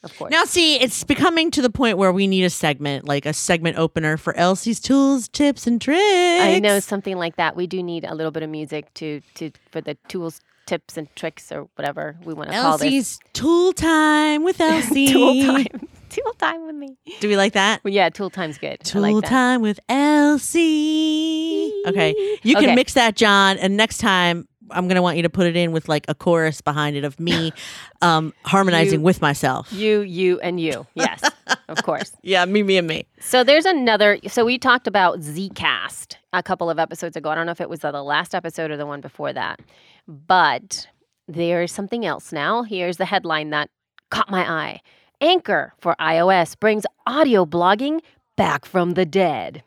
[0.03, 0.31] of course.
[0.31, 3.77] Now, see, it's becoming to the point where we need a segment, like a segment
[3.79, 6.01] opener for Elsie's tools, tips, and tricks.
[6.01, 7.57] I know something like that.
[7.57, 11.15] We do need a little bit of music to to for the tools, tips, and
[11.15, 12.87] tricks, or whatever we want to call this.
[12.87, 15.09] Elsie's tool time with Elsie.
[15.09, 15.89] tool time.
[16.25, 16.97] Tool time with me.
[17.21, 17.85] Do we like that?
[17.85, 18.81] Well, yeah, tool time's good.
[18.81, 21.73] Tool like time with Elsie.
[21.87, 22.75] Okay, you can Okay.
[22.75, 25.89] mix that, John, and next time I'm gonna want you to put it in with
[25.89, 27.53] like a chorus behind it of me
[28.03, 29.73] um harmonizing You- with myself.
[29.73, 30.87] You, you, and you.
[30.95, 31.23] Yes,
[31.69, 32.13] of course.
[32.23, 33.07] Yeah, me, me, and me.
[33.21, 34.19] So there's another.
[34.27, 37.31] So we talked about Zcast a couple of episodes ago.
[37.31, 39.61] I don't know if it was the last episode or the one before that,
[40.09, 40.89] but
[41.29, 42.63] there's something else now.
[42.65, 43.71] Here's the headline that
[44.11, 44.81] caught my eye:
[45.21, 48.01] Anchor for iOS brings audio blogging
[48.37, 49.63] back from the dead.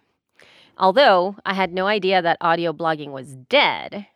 [0.77, 4.07] Although I had no idea that audio blogging was dead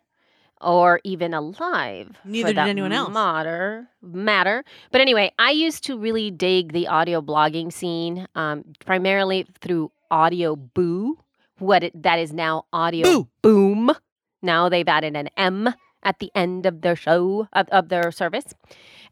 [0.60, 2.08] or even alive.
[2.22, 3.12] for Neither did anyone else.
[3.12, 4.64] Matter, matter.
[4.90, 10.56] But anyway, I used to really dig the audio blogging scene, um, primarily through Audio
[10.56, 11.18] Boo,
[11.58, 13.28] what it, that is now Audio Boo.
[13.42, 13.92] Boom.
[14.40, 18.44] Now they've added an M at the end of their show of, of their service.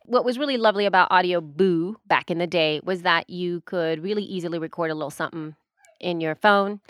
[0.05, 4.03] What was really lovely about Audio Boo back in the day was that you could
[4.03, 5.55] really easily record a little something
[6.01, 6.81] in your phone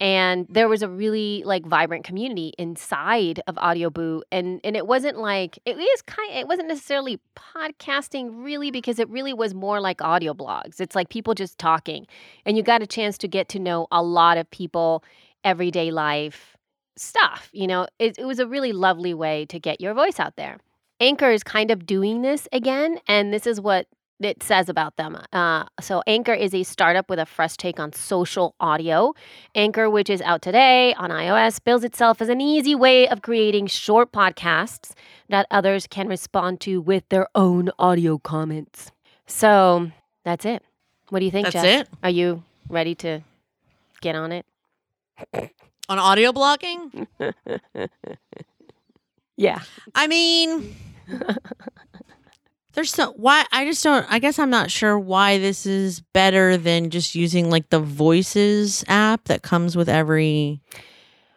[0.00, 4.86] and there was a really like vibrant community inside of audio boo and and it
[4.86, 9.80] wasn't like it is kind it wasn't necessarily podcasting really because it really was more
[9.80, 10.80] like audio blogs.
[10.80, 12.06] It's like people just talking
[12.44, 15.04] and you got a chance to get to know a lot of people
[15.44, 16.56] everyday life
[16.96, 17.86] stuff you know?
[17.98, 20.58] It, it was a really lovely way to get your voice out there
[21.04, 23.86] anchor is kind of doing this again and this is what
[24.20, 25.18] it says about them.
[25.32, 29.12] Uh, so, Anchor is a startup with a fresh take on social audio.
[29.54, 33.66] Anchor, which is out today on iOS, bills itself as an easy way of creating
[33.66, 34.92] short podcasts
[35.28, 38.92] that others can respond to with their own audio comments.
[39.26, 39.90] So,
[40.24, 40.62] that's it.
[41.10, 41.80] What do you think, That's Jess?
[41.82, 41.88] it?
[42.02, 43.20] Are you ready to
[44.00, 44.46] get on it?
[45.88, 47.06] On audio blogging?
[49.36, 49.60] Yeah.
[49.94, 50.74] I mean,
[52.74, 54.06] there's so why I just don't.
[54.10, 58.84] I guess I'm not sure why this is better than just using like the Voices
[58.88, 60.60] app that comes with every.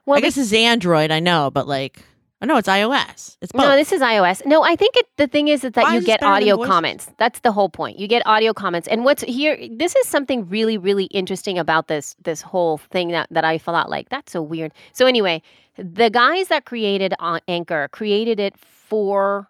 [0.05, 1.11] Well, I guess it's Android.
[1.11, 2.01] I know, but like,
[2.41, 3.35] I know it's iOS.
[3.41, 3.63] It's both.
[3.63, 4.45] No, this is iOS.
[4.45, 7.11] No, I think it, the thing is, is that Why you is get audio comments.
[7.17, 7.99] That's the whole point.
[7.99, 8.87] You get audio comments.
[8.87, 13.27] And what's here, this is something really, really interesting about this this whole thing that,
[13.31, 14.71] that I thought like, that's so weird.
[14.93, 15.41] So anyway,
[15.77, 19.49] the guys that created uh, Anchor created it for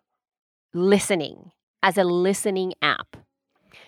[0.77, 1.51] listening
[1.83, 3.17] as a listening app.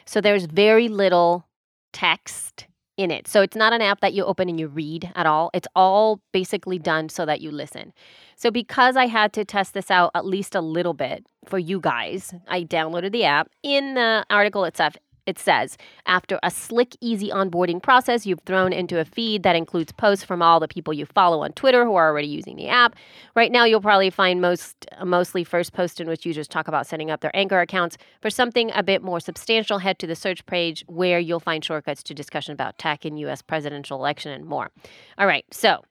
[0.05, 1.45] So there's very little
[1.93, 3.27] text in it.
[3.27, 5.49] So it's not an app that you open and you read at all.
[5.53, 7.93] It's all basically done so that you listen.
[8.35, 11.79] So because I had to test this out at least a little bit for you
[11.79, 13.49] guys, I downloaded the app.
[13.63, 14.97] In the article itself,
[15.29, 19.91] it says, after a slick, easy onboarding process, you've thrown into a feed that includes
[19.91, 22.95] posts from all the people you follow on Twitter who are already using the app.
[23.35, 26.87] Right now, you'll probably find most uh, mostly first post in which users talk about
[26.87, 27.97] setting up their Anchor accounts.
[28.21, 32.03] For something a bit more substantial, head to the search page where you'll find shortcuts
[32.03, 33.41] to discussion about tech and U.S.
[33.41, 34.71] presidential election and more.
[35.17, 35.83] All right, so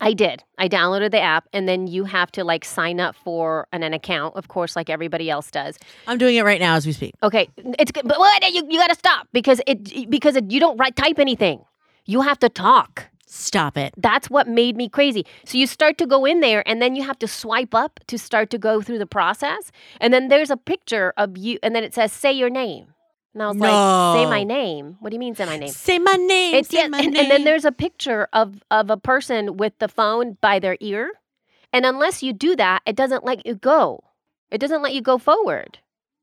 [0.00, 0.44] I did.
[0.58, 3.92] I downloaded the app, and then you have to like sign up for an, an
[3.92, 5.78] account, of course, like everybody else does.
[6.06, 7.14] I'm doing it right now as we speak.
[7.22, 10.60] Okay, it's good, but what you you got to stop because it because it, you
[10.60, 11.64] don't write type anything.
[12.06, 13.06] You have to talk.
[13.26, 13.92] Stop it.
[13.98, 15.26] That's what made me crazy.
[15.44, 18.18] So you start to go in there, and then you have to swipe up to
[18.18, 21.84] start to go through the process, and then there's a picture of you, and then
[21.84, 22.94] it says "Say your name,"
[23.40, 25.70] and I was like, "Say my name." What do you mean, say my name?
[25.70, 26.54] Say my name.
[26.56, 27.22] It's say yeah, my and, name.
[27.22, 31.12] and then there's a picture of of a person with the phone by their ear,
[31.72, 34.02] and unless you do that, it doesn't let you go.
[34.50, 35.78] It doesn't let you go forward,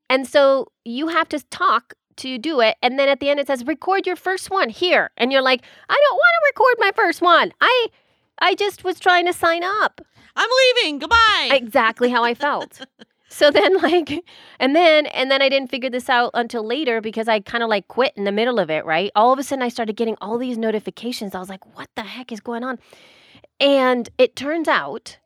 [0.10, 2.76] and so you have to talk to do it.
[2.82, 5.62] And then at the end, it says record your first one here, and you're like,
[5.90, 7.54] I don't want to record my first one.
[7.62, 7.88] I
[8.40, 10.02] I just was trying to sign up.
[10.36, 11.00] I'm leaving.
[11.00, 11.50] Goodbye.
[11.52, 12.82] Exactly how I felt.
[13.28, 14.24] So then like
[14.60, 17.70] and then and then I didn't figure this out until later because I kind of
[17.70, 19.12] like quit in the middle of it, right?
[19.16, 21.36] All of a sudden I started getting all these notifications.
[21.36, 22.80] I was like, "What the heck is going on?"
[23.60, 25.18] And it turns out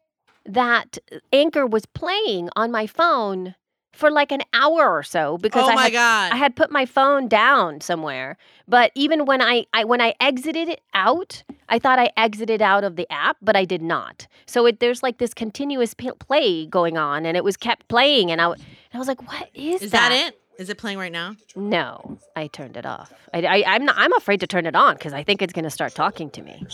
[0.46, 0.98] that
[1.32, 3.56] Anchor was playing on my phone
[4.00, 6.32] for like an hour or so because oh I had god.
[6.32, 8.38] I had put my phone down somewhere.
[8.68, 12.84] But even when I, I when I exited it out, I thought I exited out
[12.84, 14.28] of the app, but I did not.
[14.46, 18.32] So it, there's like this continuous p- play going on, and it was kept playing,
[18.32, 18.62] and I, and
[18.94, 20.40] I was like, "What is, is that it?
[20.58, 21.36] Is it playing right now?
[21.56, 23.14] No, I turned it off.
[23.34, 23.96] I, I, I'm not.
[23.98, 26.42] I'm afraid to turn it on because I think it's going to start talking to
[26.42, 26.66] me.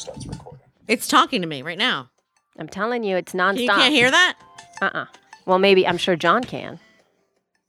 [0.88, 2.10] It's talking to me right now.
[2.58, 3.60] I'm telling you, it's nonstop.
[3.60, 4.36] You can't hear that?
[4.82, 5.06] Uh-uh.
[5.46, 6.80] Well, maybe I'm sure John can.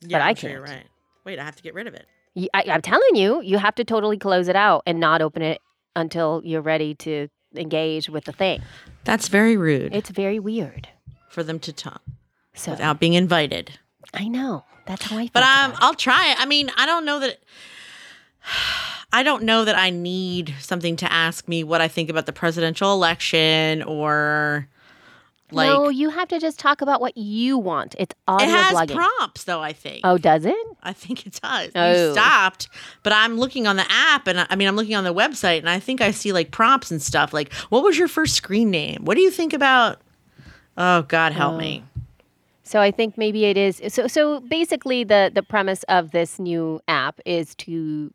[0.01, 0.77] Yeah, I I'm sure you're can't.
[0.79, 0.87] right.
[1.25, 2.07] Wait, I have to get rid of it.
[2.53, 5.61] I'm telling you, you have to totally close it out and not open it
[5.95, 8.61] until you're ready to engage with the thing.
[9.05, 10.89] That's very rude It's very weird.
[11.31, 12.03] for them to talk
[12.55, 13.79] So without being invited.
[14.13, 15.29] I know that's how I.
[15.29, 15.73] Felt But um.
[15.79, 16.35] I'll try.
[16.39, 17.39] I mean, I don't know that.
[19.13, 22.33] I don't know that I need something to ask me what I think about the
[22.33, 24.69] presidential election or
[25.53, 27.95] Like no, you have to just talk about what you want.
[27.99, 28.97] It's audio it has blogging.
[28.97, 30.01] prompts though, I think.
[30.05, 30.67] oh, does it?
[30.83, 31.71] I think it does.
[31.75, 32.09] Oh.
[32.09, 32.69] You stopped,
[33.03, 35.59] but I'm looking on the app and I, I mean I'm looking on the website
[35.59, 38.71] and I think I see like prompts and stuff like what was your first screen
[38.71, 39.05] name?
[39.05, 40.01] What do you think about
[40.77, 41.59] Oh God help oh.
[41.59, 41.85] me.
[42.63, 43.81] So I think maybe it is.
[43.89, 48.13] So so basically, the the premise of this new app is to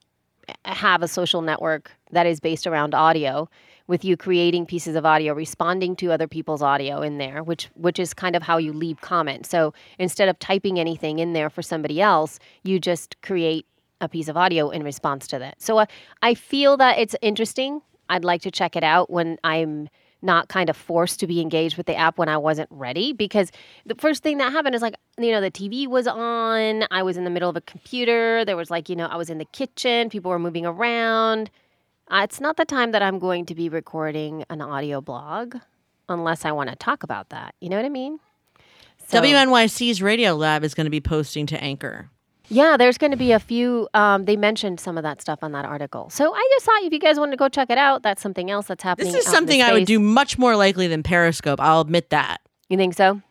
[0.48, 3.50] eh, have a social network that is based around audio,
[3.88, 8.00] with you creating pieces of audio, responding to other people's audio in there, which which
[8.00, 9.50] is kind of how you leave comments.
[9.50, 13.65] So instead of typing anything in there for somebody else, you just create
[14.00, 15.62] a piece of audio in response to that.
[15.62, 15.86] So uh,
[16.22, 17.82] I feel that it's interesting.
[18.10, 19.89] I'd like to check it out when I'm
[20.22, 23.52] not kind of forced to be engaged with the app when I wasn't ready because
[23.86, 27.17] the first thing that happened is like you know the TV was on, I was
[27.17, 29.46] in the middle of a computer, there was like you know I was in the
[29.46, 31.50] kitchen, people were moving around.
[32.12, 35.56] Uh, it's not the time that I'm going to be recording an audio blog
[36.10, 37.56] unless I want to talk about that.
[37.62, 38.19] You know what I mean?
[39.08, 42.10] So- WNYC's Radiolab is going to be posting to Anchor.
[42.50, 43.88] Yeah, there's going to be a few.
[43.93, 46.10] Um, they mentioned some of that stuff on that article.
[46.10, 48.52] So I just thought if you guys want to go check it out, that's something
[48.52, 49.13] else that's happening.
[49.13, 51.62] This is out in the something I would do much more likely than Periscope.
[51.62, 52.39] I'll admit that.
[52.67, 53.21] You think so?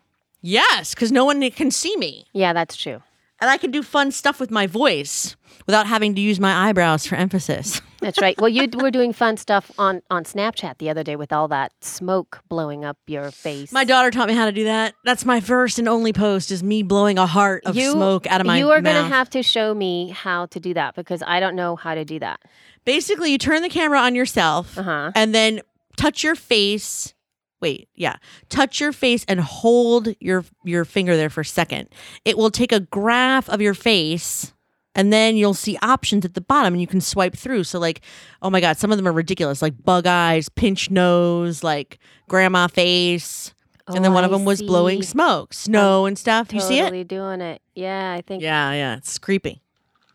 [0.41, 2.29] Yes, because no one can see me.
[2.33, 3.03] Yeah, that's true.
[3.41, 5.35] And I can do fun stuff with my voice
[5.67, 7.81] without having to use my eyebrows for emphasis.
[8.01, 8.39] That's right.
[8.41, 11.73] Well, you were doing fun stuff on on Snapchat the other day with all that
[11.83, 13.73] smoke blowing up your face.
[13.73, 14.95] My daughter taught me how to do that.
[15.05, 18.41] That's my first and only post is me blowing a heart of you, smoke out
[18.41, 18.59] of my mouth.
[18.61, 21.57] You are going to have to show me how to do that because I don't
[21.57, 22.41] know how to do that.
[22.87, 25.13] Basically, you turn the camera on yourself Uh-huh.
[25.15, 25.61] and then
[25.97, 27.13] touch your face.
[27.61, 28.17] Wait, yeah.
[28.49, 31.89] Touch your face and hold your your finger there for a second.
[32.25, 34.53] It will take a graph of your face
[34.95, 37.65] and then you'll see options at the bottom and you can swipe through.
[37.65, 38.01] So like,
[38.43, 42.67] oh my god, some of them are ridiculous, like bug eyes, pinch nose, like grandma
[42.67, 43.53] face.
[43.89, 46.53] and then Oh, one of I them was blowing smoke, snow and stuff.
[46.55, 46.85] You see it?
[46.85, 47.61] Totally doing it.
[47.75, 48.97] Yeah, I think Yeah, yeah.
[48.97, 49.61] It's creepy.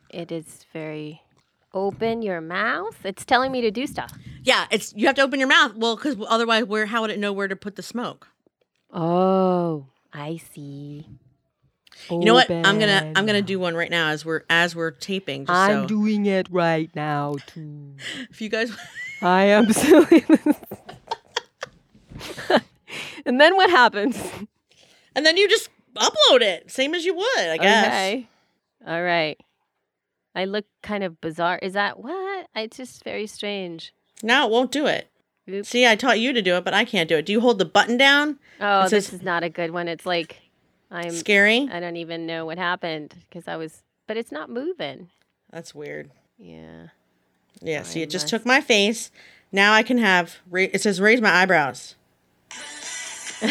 [0.10, 1.22] it is very
[1.76, 3.06] open your mouth.
[3.06, 4.12] It's telling me to do stuff.
[4.44, 5.76] Yeah, it's you have to open your mouth.
[5.76, 8.28] Well, because otherwise, where how would it know where to put the smoke?
[8.92, 11.08] Oh, I see.
[12.10, 12.50] You know what?
[12.50, 15.46] I'm gonna I'm gonna do one right now as we're as we're taping.
[15.46, 17.96] Just I'm so doing it right now too.
[18.30, 18.72] if you guys
[19.22, 20.26] I am silly.
[23.26, 24.22] and then what happens?
[25.16, 27.86] and then you just upload it, same as you would, I guess.
[27.86, 28.28] Okay.
[28.86, 29.40] All right.
[30.36, 31.60] I look kind of bizarre.
[31.62, 32.48] Is that what?
[32.56, 33.94] It's just very strange.
[34.22, 35.10] No, it won't do it.
[35.50, 35.70] Oops.
[35.70, 37.26] See, I taught you to do it, but I can't do it.
[37.26, 38.40] Do you hold the button down?
[38.60, 39.88] Oh, It this is not a good one.
[39.88, 40.42] It's like
[40.92, 41.12] I'm.
[41.12, 41.70] Scary.
[41.72, 45.10] I don't even know what happened because I was, but it's not moving.
[45.52, 46.10] That's weird.
[46.38, 46.88] Yeah.
[47.62, 47.84] Yeah.
[47.84, 49.12] see, it just took my face.
[49.52, 50.38] Now I can have.
[50.50, 51.96] Ra- it says raise my eyebrows.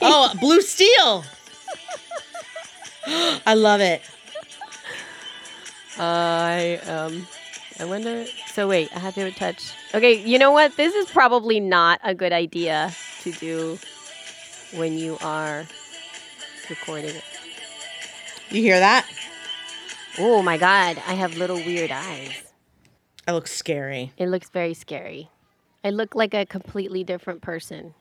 [0.00, 1.24] oh, blue steel.
[3.46, 4.02] I love it.
[5.98, 7.26] I um.
[7.80, 8.26] I wonder.
[8.52, 9.72] So wait, I have to touch.
[9.94, 10.76] Okay, you know what?
[10.76, 13.78] This is probably not a good idea to do
[14.74, 15.64] when you are
[16.68, 17.24] recording it.
[18.50, 19.06] You hear that?
[20.18, 22.42] Oh my god, I have little weird eyes.
[23.26, 24.12] I look scary.
[24.16, 25.30] It looks very scary.
[25.84, 27.94] I look like a completely different person.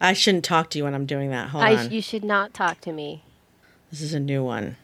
[0.00, 1.48] I shouldn't talk to you when I'm doing that.
[1.48, 1.90] Hold I, on.
[1.90, 3.24] you should not talk to me.
[3.90, 4.76] this is a new one.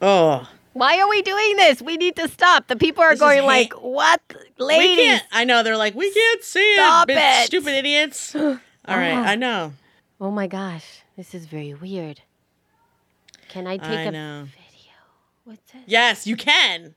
[0.00, 0.48] Oh,
[0.78, 1.82] Why are we doing this?
[1.82, 2.68] We need to stop.
[2.68, 4.20] The people are This going like, "What,
[4.58, 5.24] we ladies?" can't.
[5.32, 7.46] I know they're like, we can't see Stop it, it.
[7.46, 8.34] Stupid idiots.
[8.36, 9.72] All right, I know.
[10.20, 12.20] Oh my gosh, this is very weird.
[13.48, 14.44] Can I take I a know.
[14.44, 14.92] video?
[15.44, 15.82] What's this?
[15.86, 16.94] Yes, you can.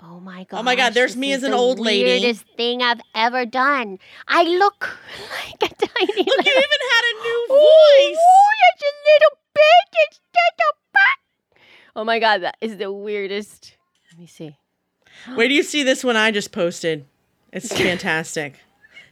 [0.00, 0.60] Oh my god.
[0.60, 2.04] Oh my God, there's me as an old lady.
[2.04, 3.98] Weirdest thing I've ever done.
[4.26, 4.98] I look
[5.60, 6.44] like a tiny Look, little.
[6.44, 8.18] you even had a new voice.
[8.18, 9.88] Oh, it's a little bit.
[10.08, 10.81] It's just a.
[11.94, 13.74] Oh my god, that is the weirdest.
[14.12, 14.56] Let me see.
[15.34, 17.04] Where do you see this one I just posted?
[17.52, 18.54] It's fantastic.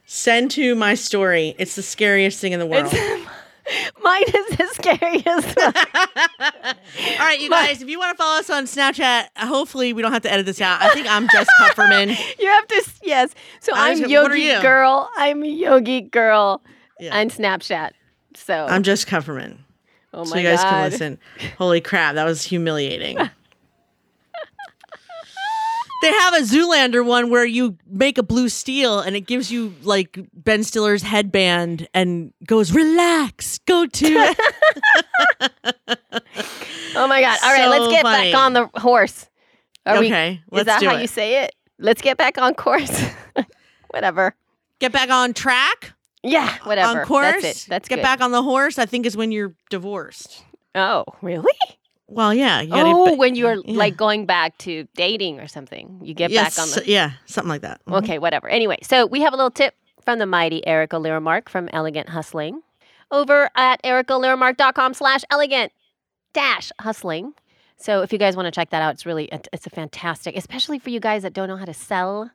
[0.06, 1.54] Send to my story.
[1.58, 2.92] It's the scariest thing in the world.
[4.02, 5.58] Mine is the scariest.
[5.60, 10.10] All right, you guys, if you want to follow us on Snapchat, hopefully we don't
[10.12, 10.82] have to edit this out.
[10.82, 12.08] I think I'm Jess Kupferman.
[12.40, 13.34] you have to, s- yes.
[13.60, 14.60] So I I'm was- what are Yogi you?
[14.62, 15.08] Girl.
[15.16, 16.62] I'm Yogi Girl
[16.98, 17.16] Yeah.
[17.16, 17.90] on Snapchat.
[18.34, 19.58] So, I'm Jess Kupferman.
[20.12, 20.28] Oh my god.
[20.28, 20.70] so you guys god.
[20.70, 21.18] can listen.
[21.58, 23.16] Holy crap, that was humiliating.
[26.02, 29.74] they have a Zoolander one where you make a blue steel and it gives you
[29.82, 34.34] like Ben Stiller's headband and goes, relax, go to.
[36.96, 37.38] Oh my god.
[37.44, 38.32] All right, So let's get funny.
[38.32, 39.28] back on the horse.
[39.86, 41.00] Are we- Okay, is let's that how it.
[41.02, 41.54] you say it?
[41.78, 43.04] Let's get back on course.
[43.90, 44.34] Whatever.
[44.80, 45.92] Get back on track.
[46.22, 47.00] Yeah, whatever.
[47.00, 47.42] on course.
[47.42, 47.68] That's it.
[47.68, 48.02] That's get good.
[48.02, 48.78] back on the horse.
[48.78, 50.44] I think is when you're divorced.
[50.74, 51.52] Oh, really?
[52.08, 52.60] Well, yeah.
[52.60, 53.78] You gotta, Oh, but- when you're yeah.
[53.78, 56.82] like going back to dating or something, you get yes, back on the.
[56.90, 57.80] yeah, something like that.
[57.86, 57.98] Mhm.
[58.02, 58.48] Okay, whatever.
[58.48, 62.62] Anyway, so we have a little tip from the mighty Erika Lyremark from Elegant Hustling
[63.12, 65.72] over at erikalyremark.com slash elegant
[66.34, 67.32] dash hustling.
[67.76, 70.36] So if you guys want to check that out, it's really, it- it's a fantastic,
[70.36, 72.30] especially for you guys that don't know how to sell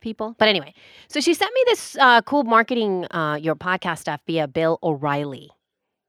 [0.00, 0.34] people.
[0.38, 0.74] But anyway,
[1.08, 5.50] so she sent me this uh, cool marketing, uh, your podcast stuff via Bill O'Reilly.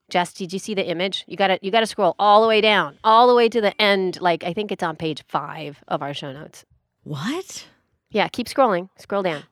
[0.10, 1.24] Jess, did you see the image?
[1.28, 4.20] You gotta you gotta scroll all the way down, all the way to the end.
[4.20, 6.66] Like I think it's on page five of our show notes.
[7.04, 7.68] What?
[8.10, 8.90] Yeah, keep scrolling.
[8.98, 9.44] Scroll down.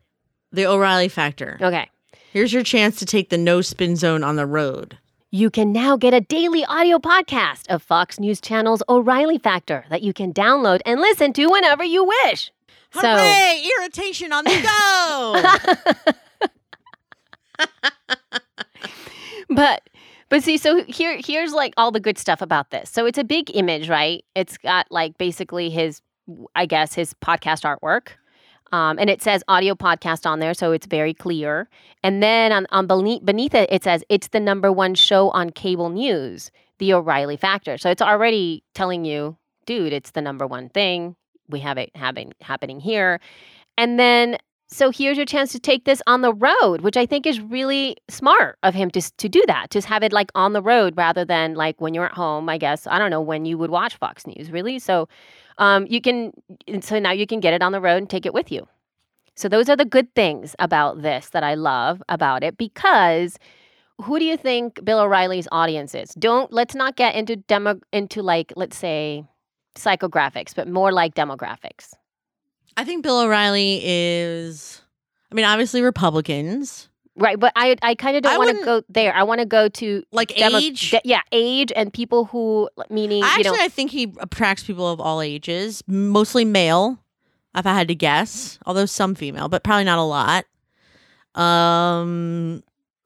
[0.52, 1.58] The O'Reilly factor.
[1.62, 1.90] Okay.
[2.34, 4.98] Here's your chance to take the no spin zone on the road.
[5.30, 10.02] You can now get a daily audio podcast of Fox News Channel's O'Reilly Factor that
[10.02, 12.52] you can download and listen to whenever you wish.
[13.02, 13.64] So, Hooray!
[13.80, 14.62] Irritation on the
[17.60, 17.76] go.
[19.50, 19.82] but
[20.30, 22.90] but see, so here here's like all the good stuff about this.
[22.90, 24.24] So it's a big image, right?
[24.36, 26.02] It's got like basically his,
[26.56, 28.10] I guess, his podcast artwork.
[28.72, 31.70] Um, and it says audio podcast on there, so it's very clear.
[32.04, 35.52] And then on, on beneath, beneath it, it says it's the number one show on
[35.52, 37.78] cable news, The O'Reilly Factor.
[37.78, 41.16] So it's already telling you, dude, it's the number one thing.
[41.50, 43.20] We have it having happening here.
[43.78, 44.38] And then
[44.70, 47.96] so here's your chance to take this on the road, which I think is really
[48.10, 51.24] smart of him to to do that, to have it like on the road rather
[51.24, 52.50] than like when you're at home.
[52.50, 54.80] I guess I don't know when you would watch Fox News, really.
[54.80, 55.08] So
[55.58, 56.34] um, you can
[56.82, 58.68] so now you can get it on the road and take it with you.
[59.36, 63.38] So those are the good things about this that I love about it because
[64.02, 66.10] who do you think Bill O'Reilly's audience is?
[66.16, 69.24] Don't let's not get into demo into like let's say
[69.78, 71.94] psychographics, but more like demographics.
[72.76, 74.82] I think Bill O'Reilly is.
[75.32, 76.90] I mean, obviously Republicans.
[77.20, 79.12] Right, but I I kind of don't want to go there.
[79.16, 80.92] I want to go to Like demo- age?
[80.92, 84.88] de- yeah, age and people who meaning Actually, you know I think he attracts people
[84.88, 87.00] of all ages, mostly male,
[87.56, 90.46] if I had to guess, although some female, but probably not a lot.
[91.34, 92.64] Um,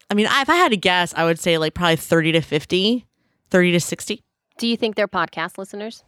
[0.10, 2.42] I mean, I- if I had to guess, I would say like probably 30 to
[2.42, 3.06] 50,
[3.50, 4.24] 30 to 60.
[4.58, 6.04] do you think they're podcast listeners?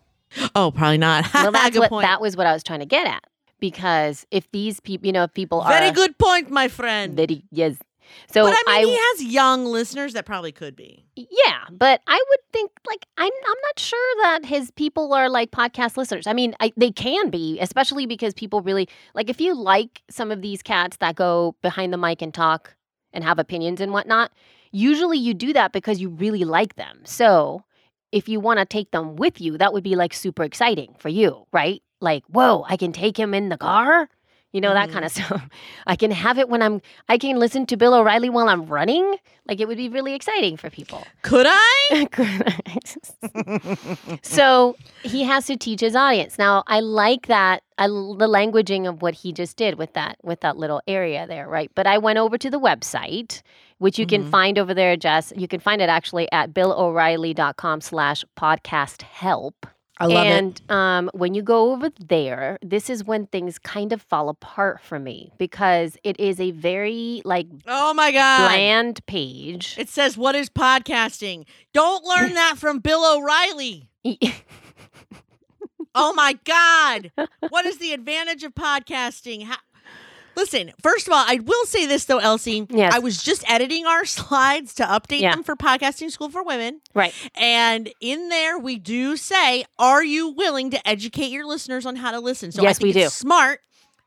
[0.55, 1.25] Oh, probably not.
[1.34, 2.03] Well, that's good what point.
[2.03, 3.23] that was what I was trying to get at
[3.59, 7.15] because if these people, you know, if people Very are Very good point, my friend.
[7.15, 7.75] very yes.
[8.31, 11.05] So but I mean, he has young listeners that probably could be.
[11.15, 15.51] Yeah, but I would think like I'm I'm not sure that his people are like
[15.51, 16.27] podcast listeners.
[16.27, 20.31] I mean, I, they can be, especially because people really like if you like some
[20.31, 22.75] of these cats that go behind the mic and talk
[23.13, 24.31] and have opinions and whatnot.
[24.75, 27.01] Usually, you do that because you really like them.
[27.05, 27.63] So,
[28.14, 31.09] if you want to take them with you, that would be like super exciting for
[31.09, 31.82] you, right?
[31.99, 34.07] Like, whoa, I can take him in the car.
[34.51, 35.26] You know, that kind of mm-hmm.
[35.26, 35.49] stuff.
[35.88, 39.16] I can have it when I'm, I can listen to Bill O'Reilly while I'm running.
[39.47, 41.03] Like, it would be really exciting for people.
[41.24, 41.80] Could I?
[44.22, 46.38] so he has to teach his audience.
[46.38, 47.64] Now, I like that.
[47.80, 51.49] I the languaging of what he just did with that with that little area there,
[51.49, 51.72] right?
[51.74, 53.41] But I went over to the website,
[53.84, 55.34] which you can find over there, Jess.
[55.36, 59.67] You can find it actually at billoreilly.com slash podcast help.
[59.99, 60.29] I love it.
[60.31, 64.81] and um, when you go over there, this is when things kind of fall apart
[64.81, 68.47] for me because it is a very like Oh my God.
[68.49, 69.75] bland page.
[69.77, 71.45] It says, What is podcasting?
[71.73, 73.88] Don't learn that from Bill O'Reilly.
[75.95, 77.11] Oh my God.
[77.49, 79.43] What is the advantage of podcasting?
[79.43, 79.57] How-
[80.36, 82.65] Listen, first of all, I will say this though, Elsie.
[82.69, 82.93] Yes.
[82.93, 85.36] I was just editing our slides to update Yeah.
[85.36, 86.81] them for Podcasting School for Women.
[86.93, 87.13] right.
[87.36, 92.11] And in there, we do say, Are you willing to educate your listeners on how
[92.11, 92.51] to listen?
[92.51, 93.61] So I Yes, think we it's smart.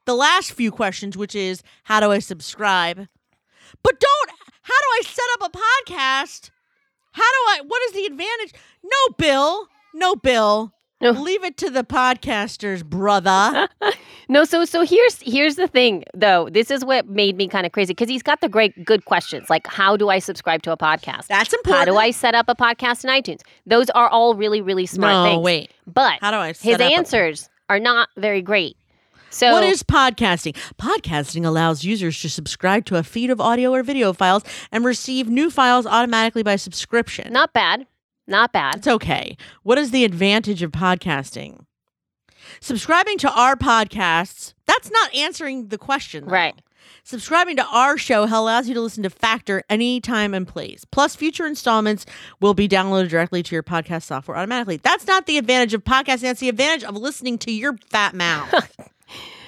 [0.05, 3.09] The last few questions, which is, How do I subscribe?
[3.83, 4.31] But don't,
[4.63, 5.59] how do I set up a
[5.93, 6.51] podcast?
[7.13, 8.53] How do I, what is the advantage?
[8.85, 9.69] No, Bill.
[9.95, 10.73] No, Bill.
[11.01, 11.11] No.
[11.11, 13.69] Leave it to the podcasters, brother.
[14.29, 16.49] No, so so here's here's the thing though.
[16.51, 19.49] This is what made me kind of crazy because he's got the great good questions
[19.49, 21.29] like how do I subscribe to a podcast?
[21.29, 21.79] That's important.
[21.79, 23.43] How do I set up a podcast in iTunes?
[23.67, 25.45] Those are all really really smart no, things.
[25.45, 25.71] wait.
[25.87, 28.77] But How do I his up a- answers are not very great.
[29.31, 30.57] So What is podcasting?
[30.77, 34.43] Podcasting allows users to subscribe to a feed of audio or video files
[34.73, 37.33] and receive new files automatically by subscription.
[37.33, 37.87] not bad.
[38.27, 38.77] Not bad.
[38.77, 39.37] It's okay.
[39.63, 41.65] What is the advantage of podcasting?
[42.61, 46.25] Subscribing to our podcasts, that's not answering the question.
[46.27, 46.33] though.
[46.33, 46.61] Right.
[47.03, 50.85] Subscribing to our show allows you to listen to Factor anytime and place.
[50.85, 52.07] Plus, future installments
[52.41, 54.79] will be downloaded directly to your podcast software automatically.
[54.79, 56.23] That's not the advantage of podcasting.
[56.23, 58.77] That's the advantage of listening to your fat mouth.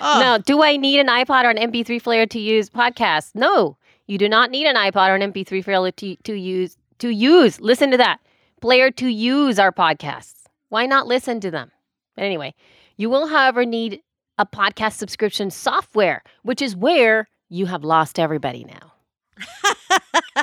[0.01, 3.35] Now, do I need an iPod or an MP3 player to use podcasts?
[3.35, 3.77] No.
[4.07, 7.61] You do not need an iPod or an MP3 player to, to use to use.
[7.61, 8.21] Listen to that
[8.61, 10.35] player to use our podcasts.
[10.69, 11.71] Why not listen to them?
[12.15, 12.55] But anyway,
[12.97, 14.03] you will, however, need
[14.39, 18.93] a podcast subscription software, which is where you have lost everybody now.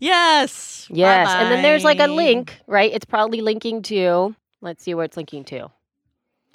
[0.00, 0.88] Yes.
[0.90, 1.28] Yes.
[1.30, 2.90] And then there's like a link, right?
[2.92, 5.70] It's probably linking to, let's see where it's linking to.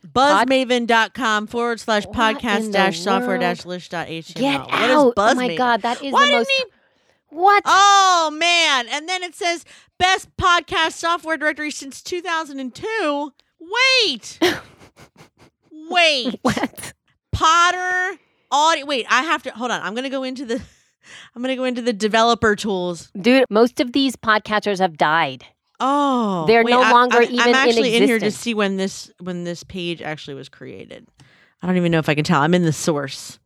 [0.06, 4.34] Buzzmaven.com forward slash podcast dash software dash list dot html.
[4.34, 4.92] Get What is out.
[4.92, 5.36] Oh Buzzmaven?
[5.36, 5.82] my God.
[5.84, 6.52] That is Why the most.
[7.34, 7.64] What?
[7.66, 8.88] Oh man!
[8.90, 9.66] And then it says
[10.00, 13.34] best podcast software directory since 2002.
[14.06, 14.40] Wait,
[15.90, 16.40] wait.
[16.42, 16.94] what?
[17.32, 18.20] Potter
[18.52, 18.86] audio.
[18.86, 19.82] Wait, I have to hold on.
[19.82, 20.62] I'm gonna go into the.
[21.36, 23.12] I'm gonna go into the developer tools.
[23.20, 25.46] Dude, most of these podcatchers have died.
[25.80, 28.78] Oh, They're wait, no I- longer I'm, even I'm actually in, here to see when
[28.78, 31.08] this when this page actually was created.
[31.62, 32.42] I don't even know if I can tell.
[32.42, 33.40] I'm in the source.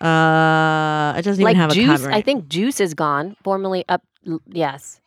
[0.00, 2.04] Uh, it doesn't like even have a Juice.
[2.06, 3.36] I think Juice is gone.
[3.42, 4.02] Formerly up,
[4.46, 5.00] yes.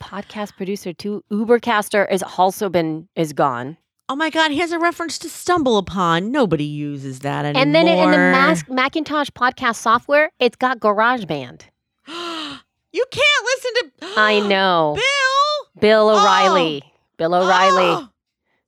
[0.00, 1.22] Podcast producer too.
[1.30, 3.76] Ubercaster has also been is gone.
[4.08, 6.32] Oh my god, he has a reference to stumble upon.
[6.32, 7.62] Nobody uses that anymore.
[7.62, 11.62] And then in the Mas- Macintosh podcast software, it's got GarageBand.
[12.08, 13.90] you can't listen to.
[14.20, 14.94] I know.
[15.76, 15.80] Bill.
[15.80, 16.20] Bill Oh.
[16.20, 16.82] O'Reilly.
[17.18, 17.84] Bill O'Reilly.
[17.84, 18.08] Oh,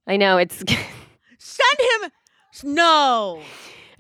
[0.07, 0.59] I know it's.
[1.39, 2.11] send him.
[2.63, 3.43] No.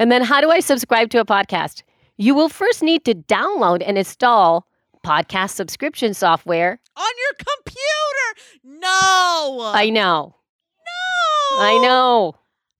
[0.02, 1.84] And then how do I subscribe to a podcast?
[2.16, 4.66] You will first need to download and install
[5.06, 6.80] podcast subscription software.
[6.96, 8.80] On your computer.
[8.82, 9.70] No.
[9.72, 10.34] I know.
[11.54, 11.60] no.
[11.60, 12.34] I know.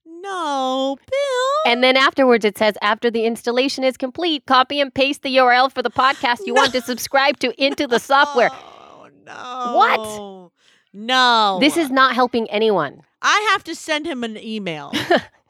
[0.05, 1.73] No, Bill.
[1.73, 5.71] And then afterwards, it says after the installation is complete, copy and paste the URL
[5.71, 8.51] for the podcast you want to subscribe to into the software.
[8.51, 9.73] Oh, no.
[9.77, 10.51] What?
[10.93, 11.59] No.
[11.61, 13.03] This is not helping anyone.
[13.23, 14.93] I have to send him an email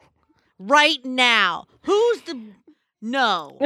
[0.59, 1.65] right now.
[1.83, 2.39] Who's the
[3.01, 3.57] no?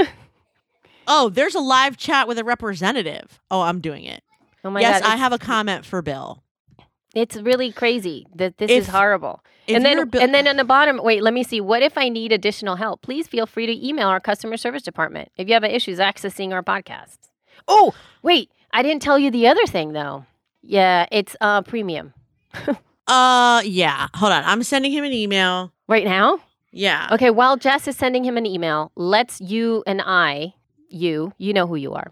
[1.08, 3.40] oh, there's a live chat with a representative.
[3.52, 4.24] Oh, I'm doing it.
[4.64, 5.12] Oh my yes, god!
[5.12, 6.44] I have a comment for Bill.
[7.16, 9.44] It's really crazy that this If- is horrible.
[9.70, 11.60] And then, Bill- and then on the bottom, wait, let me see.
[11.60, 13.02] What if I need additional help?
[13.02, 16.64] Please feel free to email our customer service department if you have issues accessing our
[16.64, 17.18] podcasts.
[17.68, 20.26] Oh, wait, I didn't tell you the other thing though.
[20.62, 22.14] Yeah, it's uh premium
[23.08, 24.08] Uh, yeah.
[24.16, 24.44] Hold on.
[24.46, 25.72] I'm sending him an email.
[25.88, 26.40] right now.
[26.72, 27.08] Yeah.
[27.12, 30.54] Okay, while Jess is sending him an email, let's you and I,
[30.90, 32.12] you, you know who you are,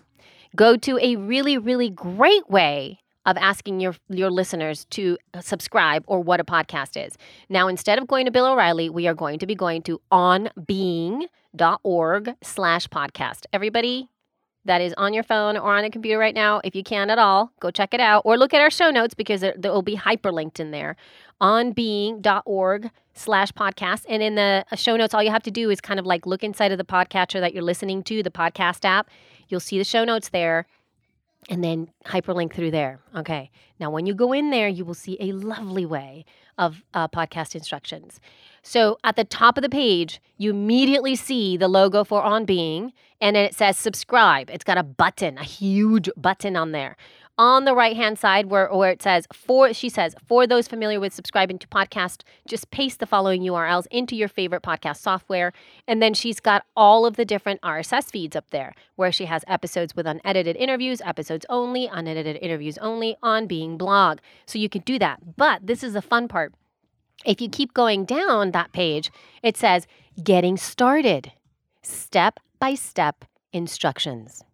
[0.55, 6.03] go to a really, really great way of asking your your listeners to uh, subscribe
[6.07, 7.17] or what a podcast is.
[7.49, 11.29] Now, instead of going to Bill O'Reilly, we are going to be going to onbeing.org
[12.43, 13.45] slash podcast.
[13.51, 14.09] Everybody
[14.65, 17.17] that is on your phone or on a computer right now, if you can at
[17.17, 19.95] all, go check it out or look at our show notes because it will be
[19.95, 20.95] hyperlinked in there.
[21.41, 24.05] Onbeing.org slash podcast.
[24.09, 26.25] And in the uh, show notes, all you have to do is kind of like
[26.25, 29.09] look inside of the podcatcher that you're listening to, the podcast app.
[29.47, 30.65] You'll see the show notes there
[31.49, 32.99] and then hyperlink through there.
[33.15, 33.51] Okay.
[33.79, 36.25] Now, when you go in there, you will see a lovely way
[36.57, 38.19] of uh, podcast instructions.
[38.61, 42.93] So at the top of the page, you immediately see the logo for On Being,
[43.21, 44.49] and then it says subscribe.
[44.49, 46.95] It's got a button, a huge button on there.
[47.37, 51.01] On the right hand side, where, where it says for, she says, for those familiar
[51.01, 55.51] with subscribing to podcast, just paste the following URLs into your favorite podcast software.
[55.85, 59.43] And then she's got all of the different RSS feeds up there, where she has
[59.47, 64.19] episodes with unedited interviews, episodes only, unedited interviews only, on Being blog.
[64.45, 65.35] So you can do that.
[65.35, 66.53] But this is the fun part.
[67.25, 69.11] If you keep going down that page,
[69.43, 69.87] it says
[70.23, 71.33] getting started,
[71.81, 74.44] step by step instructions.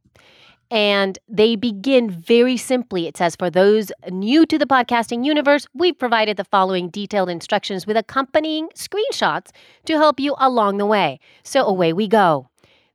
[0.72, 3.06] And they begin very simply.
[3.06, 7.86] It says, for those new to the podcasting universe, we've provided the following detailed instructions
[7.86, 9.52] with accompanying screenshots
[9.86, 11.20] to help you along the way.
[11.44, 12.51] So away we go.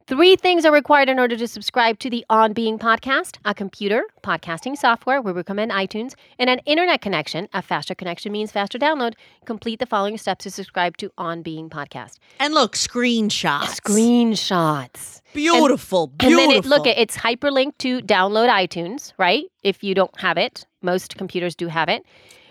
[0.09, 4.04] Three things are required in order to subscribe to the On Being podcast a computer,
[4.22, 7.48] podcasting software, we recommend iTunes, and an internet connection.
[7.52, 9.14] A faster connection means faster download.
[9.46, 12.18] Complete the following steps to subscribe to On Being podcast.
[12.38, 13.80] And look, screenshots.
[13.80, 15.22] Screenshots.
[15.34, 16.04] Beautiful.
[16.04, 16.36] And beautiful.
[16.46, 19.46] then it, look, it- it's hyperlinked to download iTunes, right?
[19.64, 22.04] If you don't have it, most computers do have it.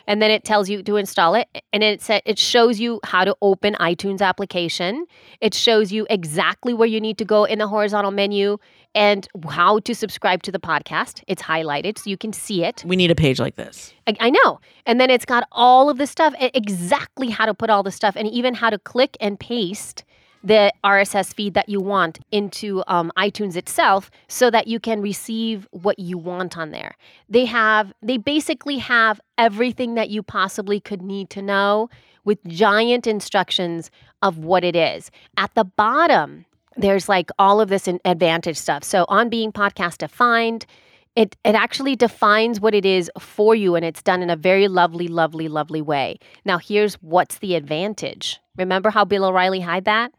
[0.07, 3.23] And then it tells you to install it, and it sa- it shows you how
[3.25, 5.05] to open iTunes application.
[5.41, 8.57] It shows you exactly where you need to go in the horizontal menu
[8.93, 11.21] and how to subscribe to the podcast.
[11.27, 12.83] It's highlighted so you can see it.
[12.85, 13.93] we need a page like this.
[14.07, 14.59] I, I know.
[14.85, 18.15] And then it's got all of the stuff, exactly how to put all the stuff,
[18.15, 20.03] and even how to click and paste
[20.45, 25.67] the RSS feed that you want into um, iTunes itself so that you can receive
[25.71, 26.95] what you want on there.
[27.27, 31.89] They have, they basically have everything that you possibly could need to know
[32.25, 33.89] with giant instructions
[34.21, 35.09] of what it is.
[35.35, 36.45] At the bottom,
[36.77, 38.83] there's like all of this advantage stuff.
[38.83, 40.67] So on being podcast defined,
[41.15, 44.67] it it actually defines what it is for you and it's done in a very
[44.67, 46.19] lovely lovely lovely way.
[46.43, 48.39] Now here's what's the advantage.
[48.57, 50.11] Remember how Bill O'Reilly had that?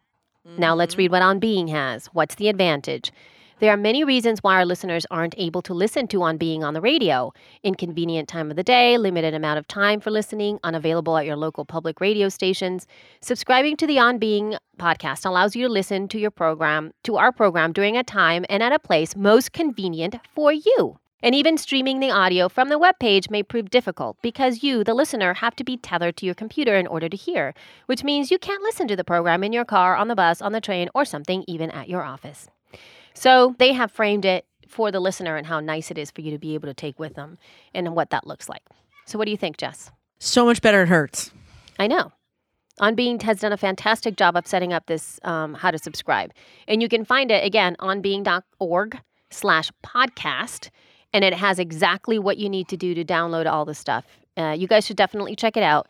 [0.58, 2.06] Now let's read what On Being has.
[2.06, 3.12] What's the advantage?
[3.58, 6.74] There are many reasons why our listeners aren't able to listen to On Being on
[6.74, 7.32] the radio.
[7.62, 11.64] Inconvenient time of the day, limited amount of time for listening, unavailable at your local
[11.64, 12.86] public radio stations.
[13.20, 17.32] Subscribing to the On Being podcast allows you to listen to your program, to our
[17.32, 20.98] program during a time and at a place most convenient for you.
[21.22, 25.34] And even streaming the audio from the webpage may prove difficult because you, the listener,
[25.34, 27.54] have to be tethered to your computer in order to hear,
[27.86, 30.52] which means you can't listen to the program in your car, on the bus, on
[30.52, 32.48] the train, or something even at your office.
[33.14, 36.30] So they have framed it for the listener and how nice it is for you
[36.30, 37.38] to be able to take with them
[37.74, 38.62] and what that looks like.
[39.06, 39.90] So, what do you think, Jess?
[40.18, 41.30] So much better it hurts.
[41.78, 42.12] I know.
[42.80, 46.32] On Being has done a fantastic job of setting up this um, how to subscribe,
[46.68, 49.00] and you can find it again on being.org
[49.30, 50.68] slash podcast,
[51.12, 54.04] and it has exactly what you need to do to download all the stuff.
[54.36, 55.88] Uh, you guys should definitely check it out.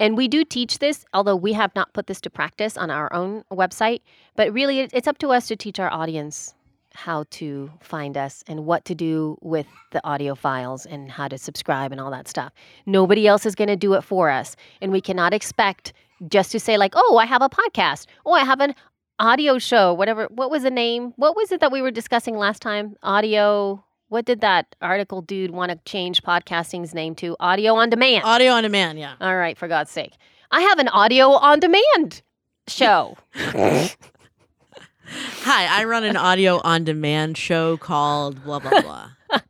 [0.00, 3.12] And we do teach this, although we have not put this to practice on our
[3.12, 4.00] own website.
[4.36, 6.54] But really, it's up to us to teach our audience
[6.94, 11.38] how to find us and what to do with the audio files and how to
[11.38, 12.52] subscribe and all that stuff.
[12.86, 14.56] Nobody else is going to do it for us.
[14.80, 15.92] And we cannot expect
[16.28, 18.06] just to say, like, oh, I have a podcast.
[18.26, 18.74] Oh, I have an
[19.18, 20.26] audio show, whatever.
[20.30, 21.12] What was the name?
[21.16, 22.96] What was it that we were discussing last time?
[23.02, 23.84] Audio.
[24.08, 27.36] What did that article dude want to change podcasting's name to?
[27.40, 28.24] Audio on demand.
[28.24, 29.16] Audio on demand, yeah.
[29.20, 30.14] All right, for God's sake.
[30.50, 32.22] I have an audio on demand
[32.68, 33.18] show.
[33.34, 33.94] Hi,
[35.80, 39.10] I run an audio on demand show called blah blah blah.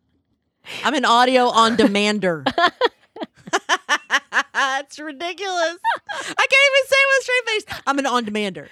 [0.85, 2.43] I'm an audio on demander.
[3.53, 5.79] it's ridiculous.
[6.11, 7.65] I can't even say it with a straight face.
[7.87, 8.69] I'm an on demander.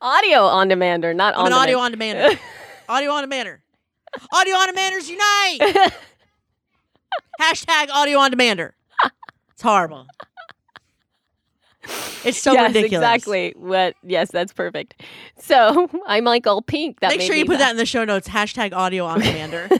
[0.00, 1.62] audio on demander, not I'm on an demand.
[1.62, 2.40] audio on demander.
[2.88, 3.62] audio on demander.
[4.32, 5.92] Audio on demanders unite.
[7.40, 8.74] Hashtag audio on demander.
[9.52, 10.06] It's horrible.
[12.24, 12.92] It's so yes, ridiculous.
[13.04, 13.54] exactly.
[13.56, 13.94] What?
[14.02, 15.02] Yes, that's perfect.
[15.38, 17.00] So I'm like all pink.
[17.00, 17.70] That Make sure you put that laugh.
[17.72, 18.28] in the show notes.
[18.28, 19.68] Hashtag audio on demander.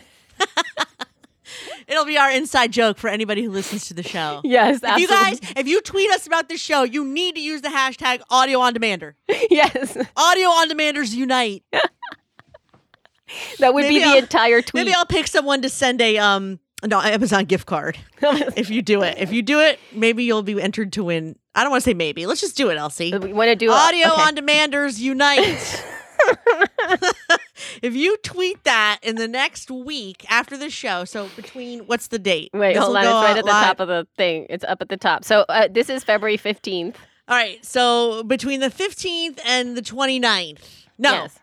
[1.89, 4.43] It'll be our inside joke for anybody who listens to the show.
[4.45, 7.63] Yes, If you guys, if you tweet us about this show, you need to use
[7.63, 9.17] the hashtag audio on demander.
[9.51, 11.65] yes, Audio on demanders unite.
[13.59, 14.85] that would Maybe be the I'll- entire tweet.
[14.85, 19.03] Maybe I'll pick someone to send a um no Amazon gift card if you do
[19.03, 19.19] it.
[19.19, 21.37] If you do it, maybe you'll be entered to win.
[21.55, 22.27] I don't want to say maybe.
[22.27, 23.17] Let's just do it, Elsie.
[23.17, 24.23] we want to do Audio okay.
[24.23, 25.85] on demanders unite.
[27.83, 32.19] if you tweet that in the next week after the show, so between what's the
[32.19, 32.51] date?
[32.55, 33.05] Wait, hold on.
[33.05, 34.47] It's right at the live- top of the thing.
[34.49, 35.25] It's up at the top.
[35.25, 36.97] So uh, this is February fifteenth.
[37.29, 40.61] All right, so between the 15th and the 29th.
[40.97, 41.13] No.
[41.13, 41.39] Yes.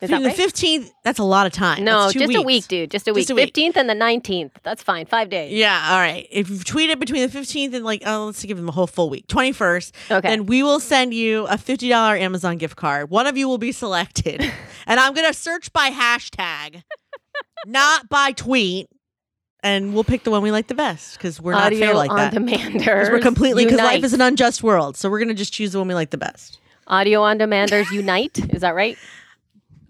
[0.00, 0.38] Is between the right?
[0.38, 1.82] 15th, that's a lot of time.
[1.82, 2.90] No, just a week, dude.
[2.90, 3.22] Just a week.
[3.22, 3.44] Just a week.
[3.46, 4.52] Fifteenth and the nineteenth.
[4.62, 5.06] That's fine.
[5.06, 5.52] Five days.
[5.54, 6.26] Yeah, all right.
[6.30, 9.08] If you've tweeted between the 15th and like, oh, let's give them a whole full
[9.08, 10.28] week, 21st, Okay.
[10.28, 11.90] then we will send you a $50
[12.20, 13.08] Amazon gift card.
[13.08, 14.42] One of you will be selected.
[14.86, 16.82] and I'm going to search by hashtag,
[17.66, 18.88] not by tweet.
[19.62, 22.10] And we'll pick the one we like the best because we're not Audio fair like
[22.10, 22.32] on that.
[22.34, 22.72] demanders.
[22.74, 24.96] Because we're completely, because life is an unjust world.
[24.96, 26.60] So we're going to just choose the one we like the best.
[26.86, 28.38] Audio on demanders unite.
[28.54, 28.96] Is that right?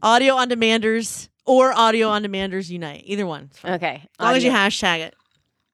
[0.07, 3.03] Audio on demanders or audio on demanders unite.
[3.07, 3.51] Either one.
[3.65, 4.05] Okay.
[4.21, 5.17] As long as you hashtag it.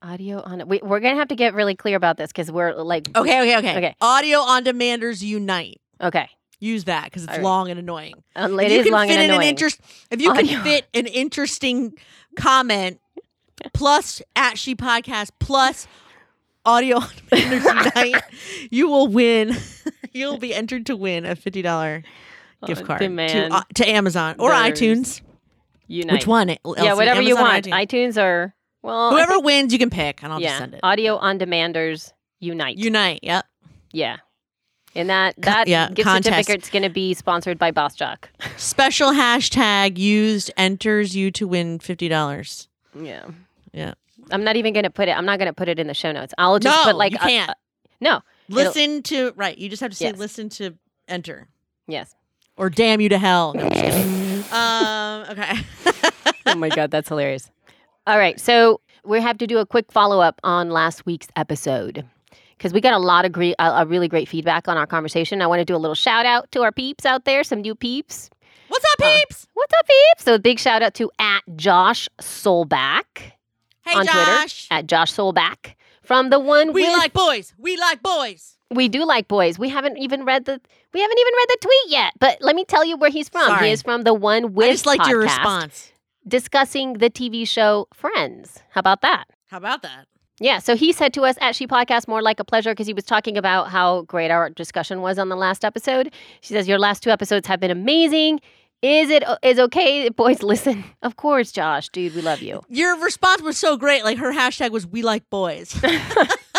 [0.00, 0.66] audio on.
[0.66, 3.14] We, we're gonna have to get really clear about this because we're like.
[3.14, 3.76] Okay, okay, okay.
[3.76, 3.94] Okay.
[4.00, 5.82] Audio on demanders unite.
[6.00, 6.30] Okay.
[6.60, 7.44] Use that because it's All right.
[7.44, 8.14] long and annoying.
[8.34, 9.48] Uh, if it you is can long fit and in an annoying.
[9.50, 9.80] interest,
[10.10, 10.46] if you Audio.
[10.46, 11.92] can fit an interesting
[12.34, 13.00] comment
[13.74, 15.86] plus at she podcast plus
[16.64, 18.22] audio on demanders unite,
[18.70, 19.54] you will win.
[20.14, 22.02] You'll be entered to win a fifty dollar
[22.66, 25.20] gift On card to, uh, to Amazon or iTunes.
[25.88, 26.12] unite.
[26.14, 26.48] Which one?
[26.48, 26.92] Yeah, Elsie?
[26.92, 27.64] whatever you Amazon or want.
[27.66, 27.86] iTunes?
[28.16, 30.80] iTunes or well, Whoever think- wins, you can pick, and I'll yeah, just send it.
[30.82, 32.78] audio on demanders unite.
[32.78, 33.20] Unite.
[33.22, 33.44] Yep.
[33.92, 34.16] yeah.
[34.94, 36.34] And that that yeah, gift contest.
[36.46, 38.28] certificate's going to be sponsored by Boss Jock.
[38.58, 42.68] Special hashtag used enters you to win fifty dollars.
[43.00, 43.24] yeah.
[43.72, 43.94] Yeah.
[44.30, 45.12] I'm not even going to put it.
[45.16, 46.34] I'm not going to put it in the show notes.
[46.38, 47.50] I'll just no, put like you a- can't.
[47.50, 47.54] a-
[48.02, 48.20] no.
[48.50, 49.56] listen to right.
[49.56, 50.18] You just have to say Yes.
[50.18, 50.74] listen to
[51.08, 51.48] enter
[51.88, 52.14] Yes.
[52.56, 53.54] Or damn you to hell.
[53.54, 54.44] No, I'm just kidding.
[54.52, 55.24] um.
[55.30, 56.32] Okay.
[56.46, 57.50] oh my god, that's hilarious.
[58.06, 62.04] All right, so we have to do a quick follow up on last week's episode
[62.56, 65.42] because we got a lot of great, a, really great feedback on our conversation.
[65.42, 67.74] I want to do a little shout out to our peeps out there, some new
[67.74, 68.30] peeps.
[68.68, 69.46] What's up, Uh, peeps?
[69.54, 70.24] What's up, peeps?
[70.24, 73.32] So a big shout out to at Josh Solback
[73.84, 74.68] hey, on Josh.
[74.68, 77.52] Twitter at Josh Solback from the one We with like boys.
[77.58, 78.56] We like boys.
[78.74, 79.58] We do like boys.
[79.58, 80.60] We haven't even read the
[80.92, 82.12] we haven't even read the tweet yet.
[82.18, 83.46] But let me tell you where he's from.
[83.46, 83.66] Sorry.
[83.66, 85.92] He is from the one with I just liked your response.
[86.26, 88.62] discussing the TV show Friends.
[88.70, 89.24] How about that?
[89.48, 90.06] How about that?
[90.40, 92.94] Yeah, so he said to us at She Podcast, more like a pleasure, because he
[92.94, 96.12] was talking about how great our discussion was on the last episode.
[96.40, 98.40] She says, Your last two episodes have been amazing.
[98.80, 100.82] Is it is okay boys listen?
[101.02, 102.62] Of course, Josh, dude, we love you.
[102.68, 104.02] Your response was so great.
[104.02, 105.78] Like her hashtag was "We like boys."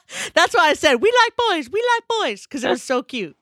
[0.34, 3.36] That's why I said "We like boys." We like boys because it was so cute.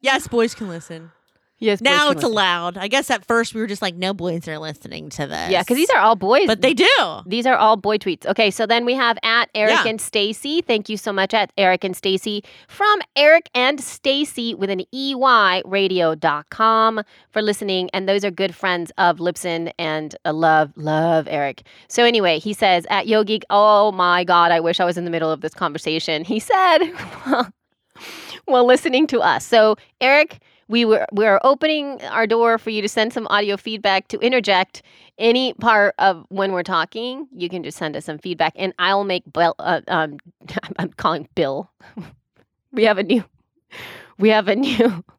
[0.00, 1.12] Yes, boys can listen.
[1.60, 2.78] Yes, now it's allowed.
[2.78, 5.62] I guess at first we were just like, "No boys are listening to this." Yeah,
[5.62, 6.46] because these are all boys.
[6.46, 6.86] but they do.
[7.26, 8.24] These are all boy tweets.
[8.26, 9.90] Okay, so then we have at Eric Yeah.
[9.90, 10.62] and Stacy.
[10.62, 15.62] Thank you so much at Eric and Stacy from Eric and Stacy with an EY
[15.64, 17.90] radio.com for listening.
[17.92, 21.62] And those are good friends of Libsyn and uh, love, love Eric.
[21.88, 25.10] So anyway, he says at Yogi, oh my God, I wish I was in the
[25.10, 26.24] middle of this conversation.
[26.24, 26.78] He said,
[28.44, 29.44] while listening to us.
[29.44, 33.56] So Eric, we were we are opening our door for you to send some audio
[33.56, 34.82] feedback to interject
[35.18, 37.26] any part of when we're talking.
[37.34, 39.54] You can just send us some feedback, and I'll make Bill.
[39.58, 40.18] Uh, um,
[40.78, 41.70] I'm calling Bill.
[42.72, 43.24] we have a new.
[44.18, 45.04] We have a new.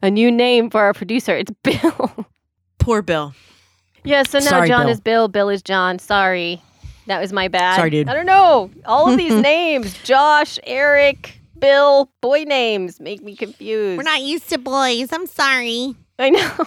[0.00, 1.36] A new name for our producer.
[1.36, 2.26] It's Bill.
[2.78, 3.34] Poor Bill.
[4.02, 4.22] yeah.
[4.22, 4.92] So now Sorry, John Bill.
[4.92, 5.28] is Bill.
[5.28, 5.98] Bill is John.
[5.98, 6.62] Sorry,
[7.06, 7.76] that was my bad.
[7.76, 8.08] Sorry, dude.
[8.08, 8.70] I don't know.
[8.86, 13.98] All of these names: Josh, Eric, Bill, boy names make me confused.
[13.98, 15.12] We're not used to boys.
[15.12, 15.94] I'm sorry.
[16.18, 16.52] I know.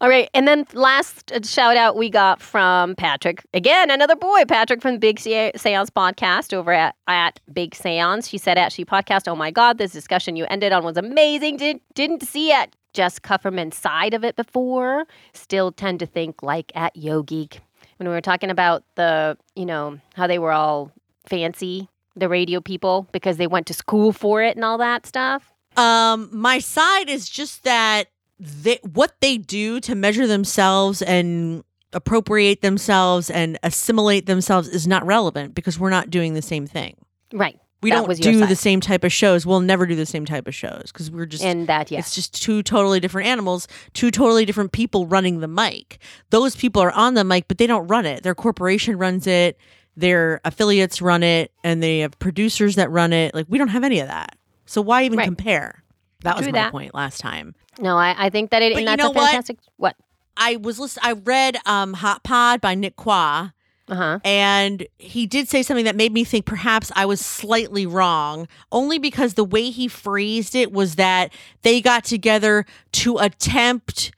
[0.00, 0.28] All right.
[0.34, 3.46] And then last uh, shout out we got from Patrick.
[3.54, 8.28] Again, another boy, Patrick from the Big Se- Seance podcast over at, at Big Seance.
[8.28, 11.56] She said at She Podcast, Oh my God, this discussion you ended on was amazing.
[11.56, 15.06] Did, didn't see at Jess Kupferman's side of it before.
[15.34, 17.60] Still tend to think like at Yo Geek.
[17.98, 20.90] When we were talking about the, you know, how they were all
[21.26, 25.52] fancy, the radio people, because they went to school for it and all that stuff.
[25.76, 28.04] Um, my side is just that
[28.38, 35.04] they, what they do to measure themselves and appropriate themselves and assimilate themselves is not
[35.06, 36.96] relevant because we're not doing the same thing.
[37.32, 37.58] Right.
[37.82, 38.48] We That don't do side.
[38.48, 39.44] the same type of shows.
[39.44, 42.14] We'll never do the same type of shows because we're just in that, Yeah, It's
[42.14, 45.98] just two totally different animals, two totally different people running the mic.
[46.30, 48.22] Those people are on the mic, but they don't run it.
[48.22, 49.58] Their corporation runs it,
[49.96, 53.34] their affiliates run it, and they have producers that run it.
[53.34, 54.36] Like we don't have any of that.
[54.66, 55.24] So why even Right.
[55.24, 55.82] compare?
[56.22, 56.70] That was my that.
[56.72, 57.54] point last time.
[57.80, 59.26] No, I, I think that it, But and you that's know a what?
[59.30, 59.58] fantastic.
[59.76, 59.96] What?
[60.36, 63.52] I was listen I read um Hot Pod by Nick Quah.
[63.88, 64.18] Uh huh.
[64.24, 68.98] And he did say something that made me think perhaps I was slightly wrong, only
[68.98, 71.32] because the way he phrased it was that
[71.62, 74.12] they got together to attempt.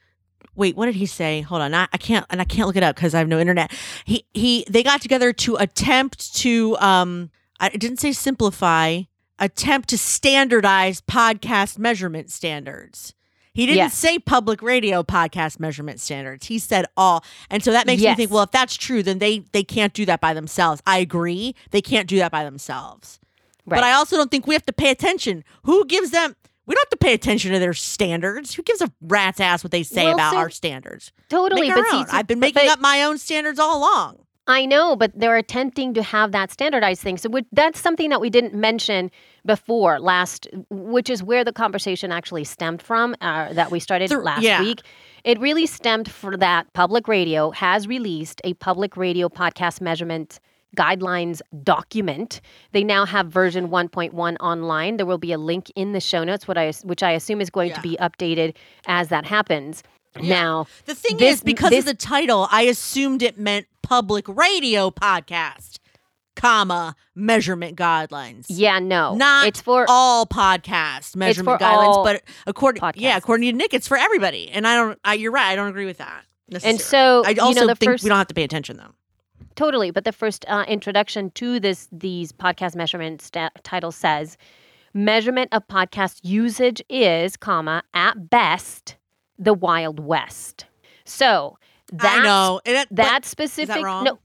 [0.56, 1.40] Wait, what did he say?
[1.40, 3.38] Hold on, I, I can't, and I can't look it up because I have no
[3.40, 3.72] internet.
[4.04, 6.76] He he, they got together to attempt to.
[6.78, 7.30] Um,
[7.60, 9.02] I didn't say simplify.
[9.40, 13.14] Attempt to standardize podcast measurement standards.
[13.52, 13.94] He didn't Yes.
[13.94, 16.46] say public radio podcast measurement standards.
[16.46, 17.24] He said all.
[17.50, 18.16] And so that makes Yes.
[18.16, 20.82] me think, well, if that's true, then they they can't do that by themselves.
[20.86, 21.54] I agree.
[21.72, 23.18] They can't do that by themselves.
[23.66, 23.78] Right.
[23.78, 25.42] But I also don't think we have to pay attention.
[25.64, 26.36] Who gives them
[26.66, 28.54] we don't have to pay attention to their standards.
[28.54, 31.12] Who gives a rat's ass what they say Well, about so- our standards?
[31.28, 31.70] totally.
[31.70, 34.18] But see, I've been making but up my own standards all along.
[34.46, 37.16] I know, but they're attempting to have that standardized thing.
[37.16, 39.10] So we- that's something that we didn't mention
[39.46, 43.16] before last, which is where the conversation actually stemmed from.
[43.22, 44.60] Uh, that we started The- last yeah.
[44.60, 44.80] week.
[45.24, 50.38] It really stemmed for that public radio has released a public radio podcast measurement
[50.74, 52.40] guidelines document.
[52.72, 54.96] They now have version 1.1 online.
[54.96, 57.50] There will be a link in the show notes, what I, which I assume is
[57.50, 58.54] going to be updated
[58.86, 59.82] as that happens.
[60.20, 64.26] Now, The thing This- is, because this- of the title, I assumed it meant public
[64.28, 65.78] radio podcast,
[66.36, 68.46] comma measurement guidelines.
[68.48, 73.72] yeah, no, not it's for all podcast measurement guidelines, but according yeah, according to Nick,
[73.74, 74.50] it's for everybody.
[74.50, 74.98] And I don't.
[75.04, 75.50] I, you're right.
[75.52, 76.24] I don't agree with that.
[76.62, 78.76] And so, I you also know, the think first- we don't have to pay attention
[78.76, 78.92] though.
[79.56, 84.36] Totally, but the first uh, introduction to this these podcast measurement sta- title says
[84.94, 88.96] measurement of podcast usage is, comma, at best
[89.38, 90.66] the Wild West.
[91.04, 91.58] So
[91.92, 94.04] that's, I know it, that specific wrong?
[94.04, 94.18] no.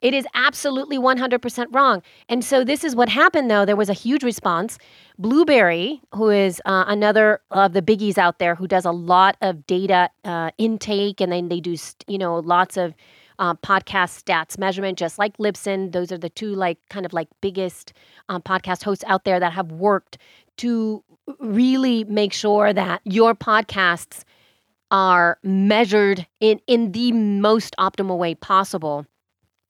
[0.00, 2.02] It is absolutely 100% wrong.
[2.28, 3.64] And so this is what happened though.
[3.64, 4.76] There was a huge response.
[5.16, 9.64] Blubrry, who is uh, another of the biggies out there who does a lot of
[9.64, 12.94] data uh, intake and then they do, st- you know, lots of
[13.42, 15.90] uh, podcast stats measurement, just like Libsyn.
[15.90, 17.92] Those are the two like kind of like biggest
[18.28, 20.16] um, podcast hosts out there that have worked
[20.58, 21.02] to
[21.40, 24.22] really make sure that your podcasts
[24.92, 29.06] are measured in in the most optimal way possible.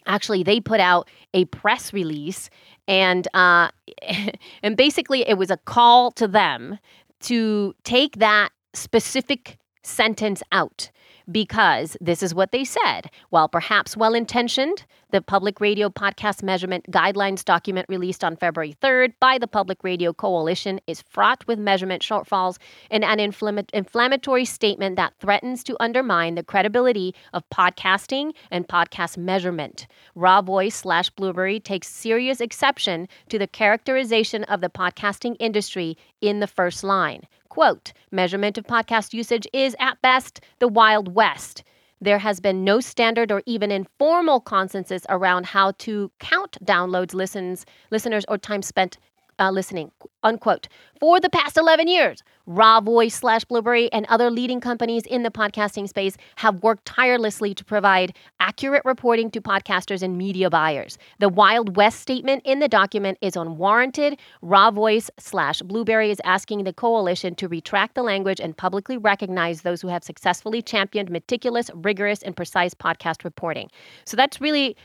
[0.04, 2.50] actually they put out a press release
[2.88, 3.68] and uh,
[4.62, 6.78] and basically it was a call to them
[7.20, 10.90] to take that specific sentence out
[11.30, 13.10] because this is what they said.
[13.30, 19.12] While perhaps well intentioned, the Public Radio Podcast Measurement Guidelines document released on February 3rd
[19.20, 22.58] by the Public Radio Coalition is fraught with measurement shortfalls
[22.90, 29.86] and an inflammatory statement that threatens to undermine the credibility of podcasting and podcast measurement.
[30.16, 36.46] RawVoice slash Blubrry takes serious exception to the characterization of the podcasting industry in the
[36.46, 37.22] first line.
[37.52, 41.62] Quote, measurement of podcast usage is at best the Wild West.
[42.00, 47.66] There has been no standard or even informal consensus around how to count downloads, listens,
[47.90, 48.96] listeners, or time spent
[49.42, 49.90] uh, listening.
[50.22, 50.68] Unquote.
[51.00, 55.88] For the past 11 years, RawVoice slash Blubrry and other leading companies in the podcasting
[55.88, 60.96] space have worked tirelessly to provide accurate reporting to podcasters and media buyers.
[61.18, 64.18] The Wild West statement in the document is unwarranted.
[64.42, 69.82] RawVoice slash Blubrry is asking the coalition to retract the language and publicly recognize those
[69.82, 73.70] who have successfully championed meticulous, rigorous, and precise podcast reporting.
[74.04, 74.76] So that's really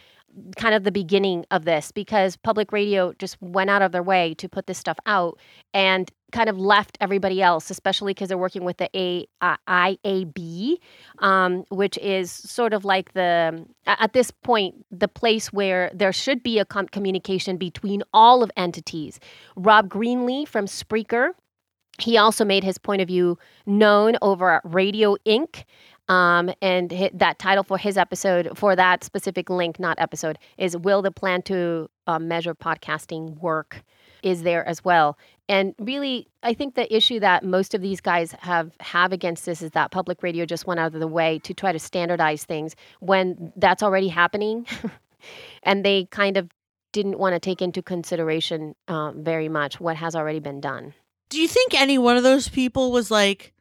[0.57, 4.33] kind of the beginning of this because public radio just went out of their way
[4.35, 5.39] to put this stuff out
[5.73, 10.75] and kind of left everybody else, especially because they're working with the A, uh, IAB,
[11.19, 16.43] um, which is sort of like the, at this point, the place where there should
[16.43, 19.19] be a com- communication between all of entities.
[19.55, 21.29] Rob Greenlee from Spreaker.
[21.99, 25.65] He also made his point of view known over at Radio Ink.
[26.09, 31.01] Um, and that title for his episode, for that specific link, not episode, is Will
[31.01, 33.83] the Plan to uh, Measure Podcasting Work?
[34.23, 35.17] Is there as well.
[35.47, 39.61] And really, I think the issue that most of these guys have have against this
[39.61, 42.75] is that public radio just went out of the way to try to standardize things
[42.99, 44.65] when that's already happening,
[45.63, 46.49] and they kind of
[46.91, 50.93] didn't want to take into consideration um, very much what has already been done.
[51.29, 53.53] Do you think any one of those people was like,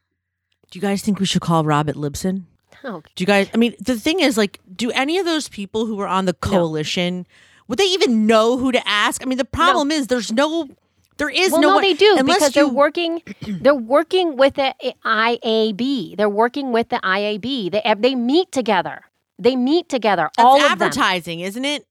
[0.71, 2.45] do you guys think we should call Robert Libson?
[2.85, 5.87] Oh, Do you guys, I mean, the thing is, like, do any of those people
[5.87, 7.27] who were on the coalition,
[7.69, 9.23] would they even know who to ask?
[9.23, 10.69] I mean, the problem is there's no,
[11.17, 13.23] there is well, no, no, they do because they're you- working.
[13.47, 16.17] They're working with the IAB.
[16.17, 17.71] They're working with the IAB.
[17.73, 19.03] They they meet together.
[19.39, 20.31] They meet together.
[20.37, 21.87] That's all advertising, isn't it?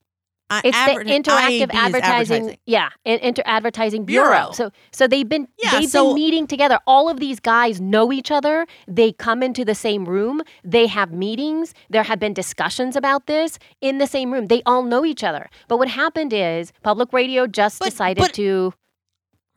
[0.48, 4.28] Uh, It's adver- the interactive is advertising, yeah, in- inter advertising bureau.
[4.28, 4.52] Bureau.
[4.52, 6.78] So, so they've been Yeah, they've so- been meeting together.
[6.86, 8.64] All of these guys know each other.
[8.86, 10.42] They come into the same room.
[10.62, 11.74] They have meetings.
[11.90, 14.46] There have been discussions about this in the same room.
[14.46, 15.50] They all know each other.
[15.66, 18.72] But what happened is public radio just But- decided but- to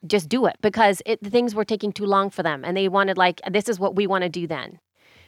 [0.08, 3.18] just do it because it, things were taking too long for them, and they wanted
[3.18, 4.80] like this is what we want to do then.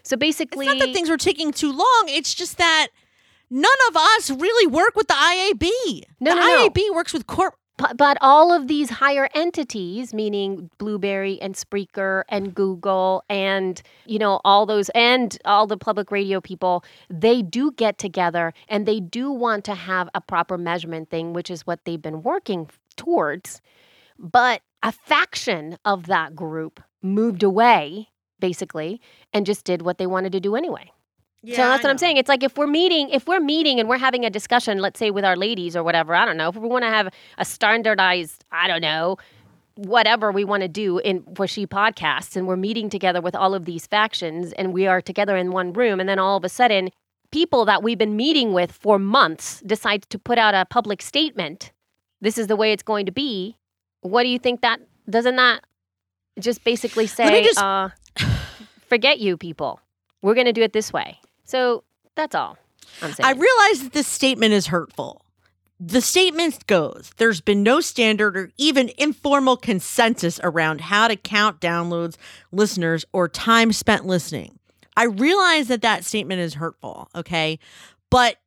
[0.04, 2.04] So basically, It's not that things were taking too long.
[2.08, 2.88] It's just that
[3.52, 6.04] none of us really work with the IAB.
[6.20, 6.70] No, the no, no.
[6.70, 7.56] IAB works with corp.
[7.78, 14.20] But, but all of these higher entities, meaning Blubrry and Spreaker and Google and you
[14.20, 19.00] know all those and all the public radio people, they do get together and they
[19.00, 23.62] do want to have a proper measurement thing, which is what they've been working towards.
[24.20, 29.02] But a faction of that group moved away, basically,
[29.34, 30.92] and just did what they wanted to do anyway.
[31.46, 32.18] So that's what I'm saying.
[32.18, 35.10] It's like if we're meeting, if we're meeting and we're having a discussion, let's say
[35.12, 38.46] with our ladies or whatever, I don't know, if we want to have a standardized,
[38.52, 39.18] I don't know,
[39.76, 43.56] whatever we want to do in for she podcasts and we're meeting together with all
[43.56, 46.50] of these factions and we are together in one room and then all of a
[46.50, 46.90] sudden
[47.32, 51.72] people that we've been meeting with for months decide to put out a public statement
[52.20, 53.56] this is the way it's going to be
[54.02, 55.62] what do you think that doesn't that
[56.40, 57.90] just basically say just- uh
[58.88, 59.80] forget you people.
[60.22, 61.18] We're going to do it this way
[61.52, 61.84] so
[62.16, 62.58] that's all
[63.02, 65.26] i'm saying I realize that this statement is hurtful.
[65.80, 71.60] The statement goes there's been no standard or even informal consensus around how to count
[71.60, 72.18] downloads,
[72.52, 74.60] listeners, or time spent listening.
[74.96, 77.58] I realize that that statement is hurtful, okay?
[78.10, 78.38] But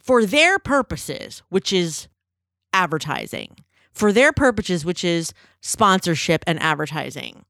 [0.00, 2.08] for their purposes, which is
[2.72, 3.56] advertising,
[3.92, 7.44] for their purposes, which is sponsorship and advertising,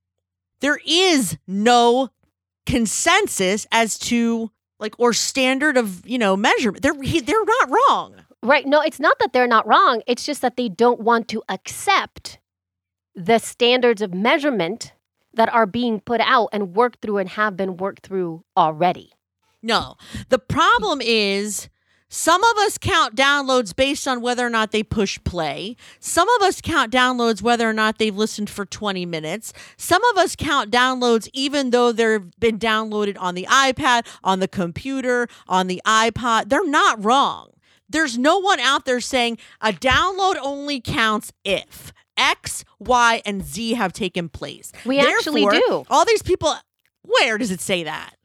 [0.61, 2.11] there is no
[2.67, 6.83] consensus as to like or standard of you know measurement.
[6.83, 8.17] They're they're not wrong.
[8.43, 8.67] Right.
[8.67, 10.03] No, it's not that they're not wrong.
[10.07, 12.39] It's just that they don't want to accept
[13.15, 14.93] the standards of measurement
[15.35, 19.13] that are being put out and worked through and have been worked through already.
[19.63, 19.97] No,
[20.29, 21.69] the problem is
[22.17, 25.77] some of us count downloads based on whether or not they push play.
[26.01, 29.53] Some of us count downloads whether or not they've listened for 20 minutes.
[29.77, 34.49] Some of us count downloads even though they've been downloaded on the iPad, on the
[34.49, 36.49] computer, on the iPod.
[36.49, 37.51] They're not wrong.
[37.89, 43.75] there's no one out there saying a download only counts if X, Y, and Z
[43.75, 44.73] have taken place.
[44.87, 45.85] We actually do.
[45.91, 46.55] All these people,
[47.03, 48.16] where does it say that?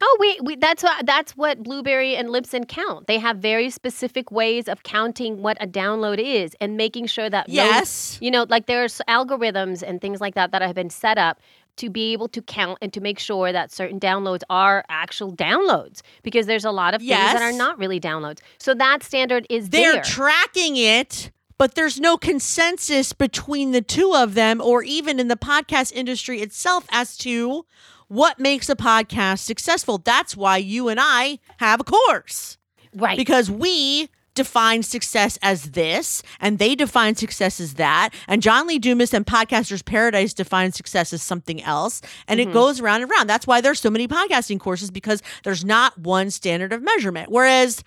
[0.00, 3.06] Oh, we, we that's what that's what Blubrry and Libsyn count.
[3.08, 7.48] They have very specific ways of counting what a download is and making sure that
[7.48, 8.16] Yes.
[8.20, 11.40] you know, like there's algorithms and things like that that have been set up
[11.78, 16.00] to be able to count and to make sure that certain downloads are actual downloads
[16.22, 18.38] because there's a lot of things that are not really downloads.
[18.58, 20.02] So that standard is They're there.
[20.02, 25.36] tracking it, but there's no consensus between the two of them or even in the
[25.36, 27.64] podcast industry itself as to
[28.08, 29.98] what makes a podcast successful.
[29.98, 32.58] That's why you and I have a course.
[32.94, 33.16] right.
[33.16, 38.78] because we define success as this and they define success as that and john lee
[38.78, 42.50] dumas and podcasters paradise define success as something else and Mm-hmm.
[42.50, 45.98] it goes around and around that's why there's so many podcasting courses because there's not
[45.98, 47.82] one standard of measurement whereas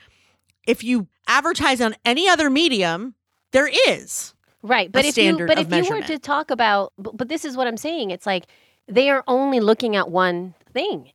[0.68, 3.16] if you advertise on any other medium
[3.52, 7.30] there is Right, but if you but if you were to talk about but, but
[7.30, 8.46] this is what I'm saying, it's like
[8.88, 11.12] they are only looking at one thing.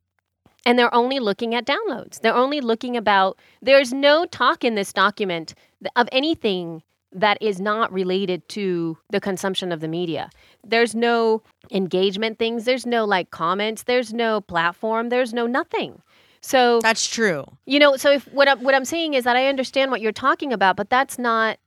[0.64, 2.20] And they're only looking at downloads.
[2.20, 5.54] They're only looking about there's no talk in this document
[5.94, 10.28] of anything that is not related to the consumption of the media.
[10.64, 16.02] There's no engagement things, there's no like comments, there's no platform, there's no nothing.
[16.40, 19.48] So that's true you know, so if what I'm, what I'm saying is that I
[19.48, 21.58] understand what you're talking about, but that's not.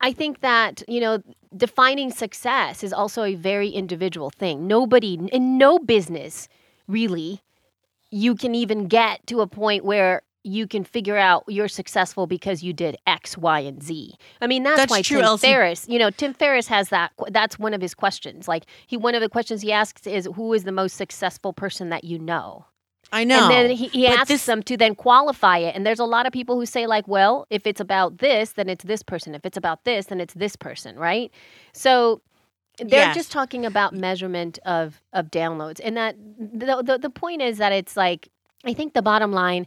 [0.00, 1.22] I- think that you know,
[1.56, 4.66] defining success is also a very individual thing.
[4.66, 6.48] Nobody in no business,
[6.86, 7.42] really,
[8.10, 12.62] you can even get to a point where you can figure out you're successful because
[12.62, 14.14] you did X, Y, and Z.
[14.40, 15.46] I mean, that's, That's why true, Tim Elsie.
[15.46, 17.12] Ferriss, you know, Tim Ferriss has that.
[17.28, 18.48] That's one of his questions.
[18.48, 21.90] Like he, one of the questions he asks is, "Who is the most successful person
[21.90, 22.64] that you know?"
[23.12, 25.74] I know And then he, he asks this- them to then qualify it.
[25.76, 28.68] And there's a lot of people who say, like, well, if it's about this, then
[28.68, 29.34] it's this person.
[29.34, 31.30] If it's about this, then it's this person, right?
[31.72, 32.20] So
[32.78, 33.14] they're Yes.
[33.14, 35.80] just talking about measurement of of downloads.
[35.84, 38.28] And that the, the the point is that it's like
[38.64, 39.66] I think the bottom line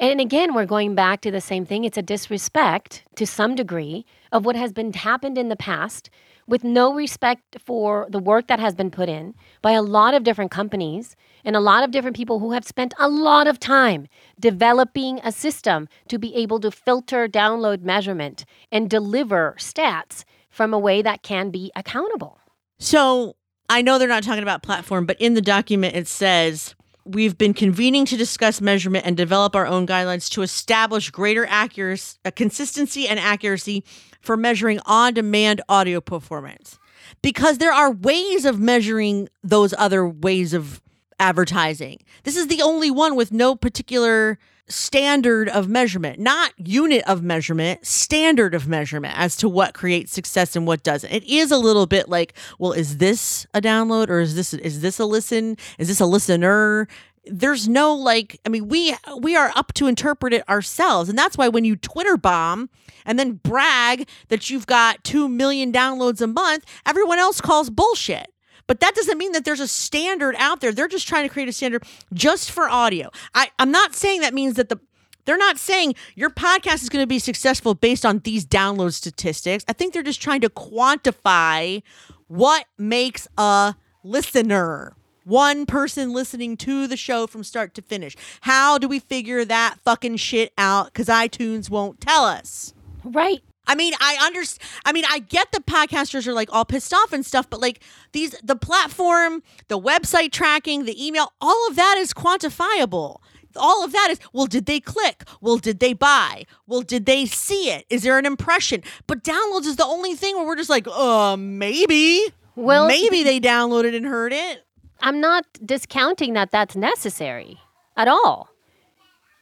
[0.00, 1.84] and again, we're going back to the same thing.
[1.84, 6.08] It's a disrespect to some degree of what has been happened in the past
[6.48, 10.24] with no respect for the work that has been put in by a lot of
[10.24, 14.08] different companies and a lot of different people who have spent a lot of time
[14.40, 20.78] developing a system to be able to filter download measurement and deliver stats from a
[20.78, 22.40] way that can be accountable.
[22.78, 23.36] So
[23.68, 26.74] I know they're not talking about platform, but in the document it says
[27.08, 32.18] we've been convening to discuss measurement and develop our own guidelines to establish greater accuracy,
[32.24, 33.84] uh, consistency and accuracy
[34.20, 36.78] for measuring on-demand audio performance.
[37.22, 40.82] Because there are ways of measuring those other ways of
[41.18, 41.98] advertising.
[42.24, 44.38] This is the only one with no particular
[44.68, 50.54] standard of measurement, not unit of measurement, standard of measurement as to what creates success
[50.56, 51.10] and what doesn't.
[51.10, 54.80] It is a little bit like, well, is this a download or is this is
[54.80, 55.56] this a listen?
[55.78, 56.88] Is this a listener?
[57.30, 61.36] There's no like, I mean, we we are up to interpret it ourselves, and that's
[61.36, 62.70] why when you Twitter bomb
[63.04, 68.28] and then brag that you've got two million downloads a month, everyone else calls bullshit.
[68.68, 70.70] But that doesn't mean that there's a standard out there.
[70.70, 71.82] They're just trying to create a standard
[72.14, 73.10] just for audio.
[73.34, 74.78] I, I'm not saying that means that the
[75.24, 79.62] they're not saying your podcast is going to be successful based on these download statistics.
[79.68, 81.82] I think they're just trying to quantify
[82.28, 84.94] what makes a listener.
[85.24, 88.16] One person listening to the show from start to finish.
[88.40, 90.86] How do we figure that fucking shit out?
[90.86, 92.72] Because iTunes won't tell us.
[93.04, 93.42] Right.
[93.68, 94.68] I mean, I understand.
[94.84, 97.80] I mean, I get the podcasters are like all pissed off and stuff, but like
[98.12, 103.18] these, the platform, the website tracking, the email, all of that is quantifiable.
[103.56, 105.24] All of that is, well, did they click?
[105.40, 106.44] Well, did they buy?
[106.66, 107.86] Well, did they see it?
[107.90, 108.82] Is there an impression?
[109.06, 112.26] But downloads is the only thing where we're just like, uh, maybe.
[112.56, 114.64] Well- maybe they downloaded and heard it.
[115.00, 117.58] I'm not discounting that that's necessary
[117.96, 118.48] at all.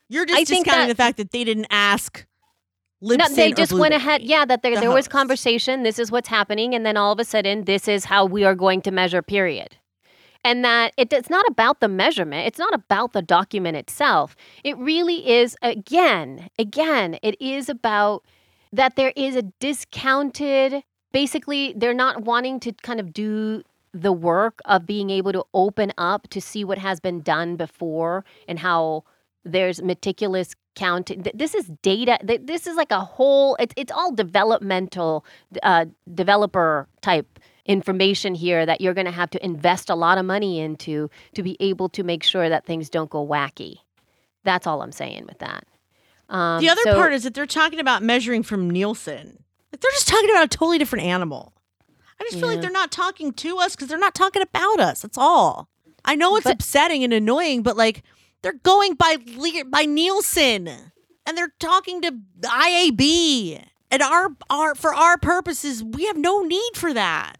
[0.09, 2.25] You're just I discounting that- the fact that they didn't ask.
[3.03, 4.23] No, they just went ahead.
[4.23, 5.83] Yeah, that there, the there was conversation.
[5.83, 8.55] This is what's happening, and then all of a sudden, this is how we are
[8.55, 9.23] going to measure.
[9.23, 9.77] Period.
[10.45, 12.47] And that it, it's not about the measurement.
[12.47, 14.37] It's not about the document itself.
[14.65, 15.57] It really is.
[15.61, 18.25] Again, again, it is about
[18.73, 20.83] that there is a discounted.
[21.13, 25.93] Basically, they're not wanting to kind of do the work of being able to open
[25.99, 29.05] up to see what has been done before and how
[29.45, 31.27] there's meticulous counting.
[31.35, 32.19] This is data.
[32.23, 33.57] This is like a whole.
[33.59, 35.25] It's it's all developmental,
[35.65, 40.25] uh, developer type information here that you're going to have to invest a lot of
[40.25, 43.79] money into to be able to make sure that things don't go wacky.
[44.45, 45.65] That's all I'm saying with that.
[46.29, 49.43] Um, the other so- part is that they're talking about measuring from Nielsen.
[49.73, 51.53] Like they're just talking about a totally different animal.
[52.21, 55.03] I just feel like they're not talking to us because they're not talking about us.
[55.03, 55.69] That's all.
[56.05, 58.03] I know it's But- upsetting and annoying, but like
[58.47, 63.61] they're going by Le- by Nielsen and they're talking to IAB.
[63.91, 67.39] And our our for our purposes, we have no need for that.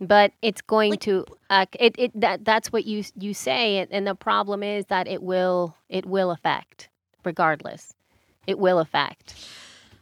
[0.00, 3.90] but it's going Like- to uh, it, it that that's what you you say and-
[3.92, 6.88] and the problem is that it will it will affect
[7.24, 7.94] regardless
[8.46, 9.34] it will affect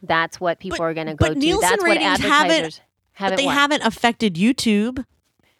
[0.01, 2.31] that's what people But- are going to go but to Nielsen that's what ratings haven't-
[2.51, 2.81] advertisers
[3.13, 5.05] haven't they haven't affected YouTube.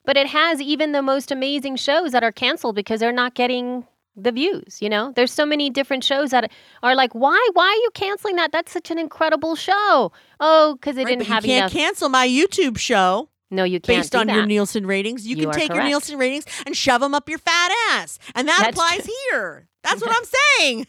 [0.04, 3.86] but it has even the most amazing shows that are canceled because they're not getting
[4.16, 6.52] the views you know there's so many different shows that
[6.84, 10.98] are like why why are you canceling that that's such an incredible show oh because
[10.98, 13.30] it Right, didn't but you have can't enough cancel my YouTube show.
[13.50, 14.46] no you can't based on your.
[14.46, 15.26] Nielsen ratings.
[15.26, 15.84] You, You can take your.
[15.84, 18.20] Nielsen ratings and shove them up your fat ass.
[18.36, 19.14] And that That's applies true.
[19.32, 19.68] here.
[19.84, 20.24] That's what I'm
[20.60, 20.88] saying.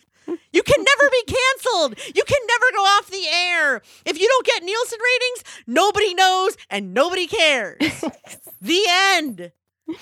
[0.52, 1.98] You can never be canceled.
[2.14, 3.82] You can never go off the air.
[4.06, 7.78] If you don't get Nielsen ratings, nobody knows and nobody cares.
[8.62, 9.52] the end.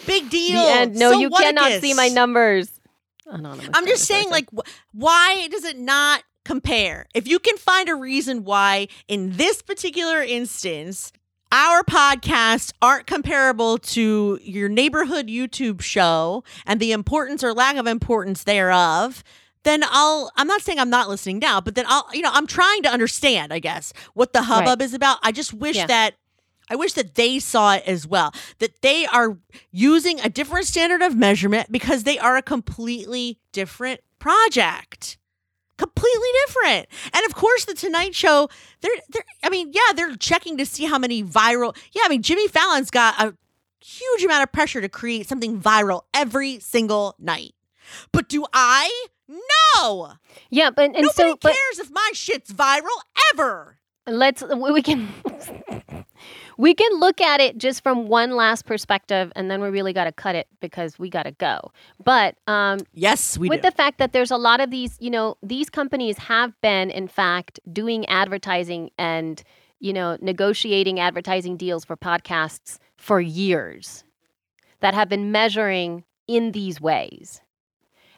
[0.06, 0.62] Big deal.
[0.62, 0.94] The end.
[0.96, 2.68] No, So you cannot see my numbers.
[3.26, 7.06] Anonymous I'm just saying, like, wh- why does it not compare?
[7.14, 11.12] If you can find a reason why, in this particular instance,
[11.52, 17.86] our podcasts aren't comparable to your neighborhood YouTube show and the importance or lack of
[17.86, 19.22] importance thereof,
[19.64, 22.46] then I'll, I'm not saying I'm not listening now, but then I'll, you know, I'm
[22.48, 25.18] trying to understand, I guess, what the hubbub is about.
[25.22, 25.86] I just wish Yeah.
[25.86, 26.14] that.
[26.72, 29.36] I wish that they saw it as well, that they are
[29.70, 35.18] using a different standard of measurement because they are a completely different project.
[35.76, 36.86] Completely different.
[37.12, 38.48] And of course, the Tonight Show,
[38.80, 42.22] they're, they're, I mean, yeah, they're checking to see how many viral, yeah, I mean,
[42.22, 43.36] Jimmy Fallon's got a
[43.84, 47.54] huge amount of pressure to create something viral every single night.
[48.12, 49.06] But do I?
[49.28, 50.12] No.
[50.48, 52.88] Yeah, but and Nobody so but cares if my shit's viral
[53.34, 53.76] ever.
[54.06, 55.08] let's we can
[56.58, 60.04] we can look at it just from one last perspective and then we really got
[60.04, 61.72] to cut it because we got to go.
[62.02, 63.68] But um Yes, we with do.
[63.70, 67.08] the fact that there's a lot of these, you know, these companies have been in
[67.08, 69.42] fact doing advertising and
[69.80, 74.04] you know, negotiating advertising deals for podcasts for years
[74.78, 77.40] that have been measuring in these ways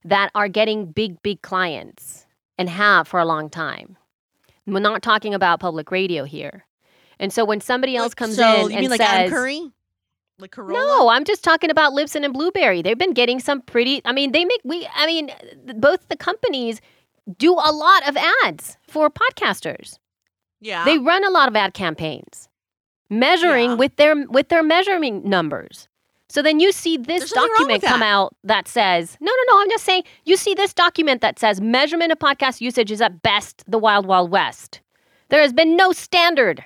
[0.05, 2.26] that are getting big, big clients
[2.59, 3.97] and have for a long time.
[4.66, 6.66] We're not talking about public radio here.
[7.19, 9.61] And so when somebody else comes so in you and mean like says, Adam Curry?
[10.39, 10.73] Like Carolla?
[10.75, 12.83] no, I'm just talking about Libsyn and Blubrry.
[12.83, 14.03] They've been getting some pretty.
[14.05, 14.87] I mean, they make we.
[14.95, 15.31] I mean,
[15.77, 16.81] both the companies
[17.39, 19.99] do a lot of ads for podcasters.
[20.61, 20.85] Yeah.
[20.85, 22.49] They run a lot of ad campaigns,
[23.11, 23.77] measuring Yeah.
[23.77, 25.89] with their with their measuring numbers.
[26.29, 28.07] So then you see this There's nothing wrong document come that.
[28.12, 29.61] out that says, no, no, no.
[29.62, 33.23] I'm just saying, you see this document that says measurement of podcast usage is at
[33.23, 34.81] best the wild, wild west.
[35.29, 36.65] There has been no standard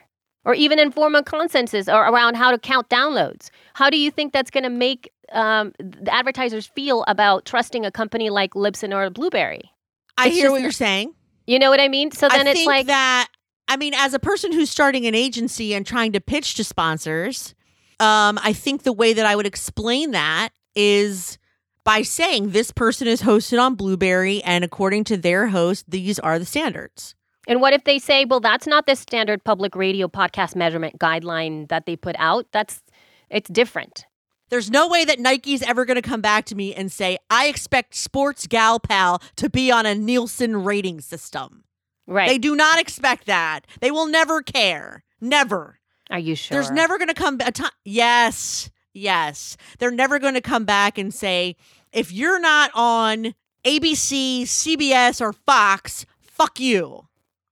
[0.48, 3.50] or even informal consensus or around how to count downloads.
[3.74, 7.90] How do you think that's going to make um, the advertisers feel about trusting a
[7.90, 9.70] company like Libsyn or Blubrry?
[10.16, 11.12] I it's hear just what you're saying.
[11.46, 12.12] You know what I mean?
[12.12, 13.28] So then I it's think like, that.
[13.68, 17.54] I mean, as a person who's starting an agency and trying to pitch to sponsors,
[18.00, 21.36] um, I think the way that I would explain that is
[21.84, 26.38] by saying this person is hosted on Blubrry, and according to their host, these are
[26.38, 27.14] the standards.
[27.48, 31.66] And what if they say, well, that's not the standard public radio podcast measurement guideline
[31.68, 32.46] that they put out?
[32.52, 32.82] That's
[33.30, 34.06] it's different.
[34.50, 37.46] There's no way that Nike's ever going to come back to me and say, I
[37.48, 41.64] expect Sports Gal Pal to be on a Nielsen rating system.
[42.06, 42.28] Right.
[42.28, 43.60] They do not expect that.
[43.80, 45.04] They will never care.
[45.20, 45.78] Never.
[46.10, 46.54] Are you sure?
[46.54, 47.70] There's never going to come a time.
[47.84, 49.56] Yes, yes.
[49.78, 51.56] They're never going to come back and say,
[51.92, 53.34] if you're not on
[53.64, 57.07] ABC, CBS, or Fox, fuck you.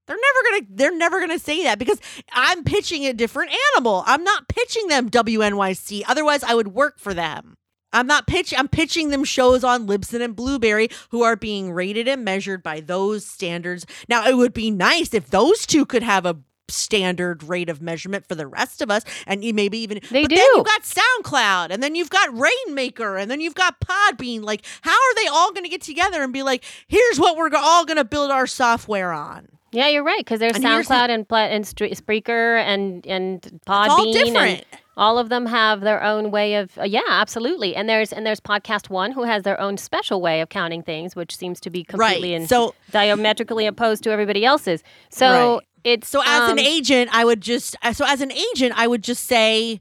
[0.06, 0.66] They're never gonna.
[0.70, 2.00] They're never gonna say that because
[2.32, 4.04] I'm pitching a different animal.
[4.06, 6.02] I'm not pitching them WNYC.
[6.06, 7.56] Otherwise, I would work for them.
[7.92, 8.52] I'm not pitch.
[8.56, 12.80] I'm pitching them shows on Libsyn and Blubrry who are being rated and measured by
[12.80, 13.86] those standards.
[14.08, 16.36] Now, it would be nice if those two could have a
[16.68, 20.36] standard rate of measurement for the rest of us, and maybe even They but do.
[20.36, 24.42] Then you've got SoundCloud, and then you've got Rainmaker, and then you've got Podbean.
[24.42, 27.50] Like, how are they all going to get together and be like, "Here's what we're
[27.54, 29.48] all going to build our software on"?
[29.76, 30.18] Yeah, you're right.
[30.18, 33.88] Because there's And SoundCloud and Pla- and Stre- Spreaker and and Podbean.
[33.88, 34.64] all and different.
[34.96, 36.76] all of them have their own way of.
[36.78, 37.76] Uh, yeah, absolutely.
[37.76, 41.14] And there's and there's Podcast One who has their own special way of counting things,
[41.14, 42.40] which seems to be completely right.
[42.40, 44.82] and So, diametrically opposed to everybody else's.
[45.10, 45.62] So Right.
[45.84, 47.76] it's so as an um, agent, I would just.
[47.92, 49.80] So as an agent, I would just say,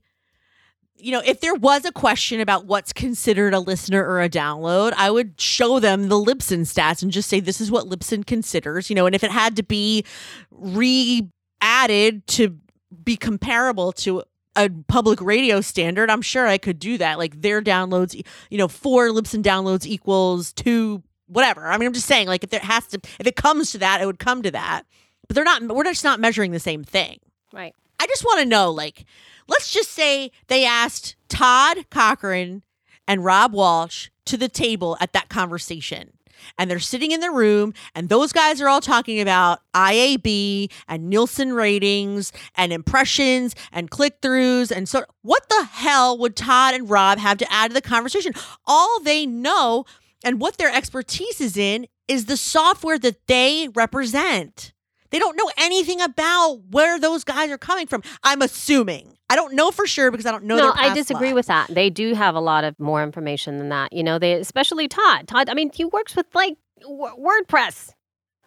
[0.97, 4.93] you know, if there was a question about what's considered a listener or a download,
[4.95, 8.89] I would show them the Libsyn stats and just say this is what Libsyn considers,
[8.89, 10.05] you know, and if it had to be
[10.51, 11.27] re
[11.61, 12.57] added to
[13.03, 14.23] be comparable to
[14.55, 17.17] a public radio standard, I'm sure I could do that.
[17.17, 18.15] Like their downloads,
[18.49, 21.67] you know, four Libsyn downloads equals two, whatever.
[21.67, 24.01] I mean, I'm just saying, like, if there has to, if it comes to that,
[24.01, 24.83] it would come to that.
[25.27, 27.19] But they're not, we're just not measuring the same thing.
[27.51, 27.75] Right.
[27.99, 29.05] I just want to know, like,
[29.47, 32.63] let's just say they asked Todd Cochran
[33.07, 36.11] and Rob Walsh to the table at that conversation.
[36.57, 41.09] And they're sitting in the room, and those guys are all talking about IAB and
[41.09, 44.69] Nielsen ratings and impressions and click throughs.
[44.69, 48.33] And so, what the hell would Todd and Rob have to add to the conversation?
[48.67, 49.85] All they know
[50.23, 54.73] and what their expertise is in is the software that they represent.
[55.11, 58.01] They don't know anything about where those guys are coming from.
[58.23, 59.17] I'm assuming.
[59.29, 60.57] I don't know for sure because I don't know.
[60.57, 61.67] No, I disagree with that.
[61.69, 63.91] They do have a lot of more information than that.
[63.93, 65.27] You know, they especially Todd.
[65.27, 67.91] Todd, I mean, he works with like w- WordPress.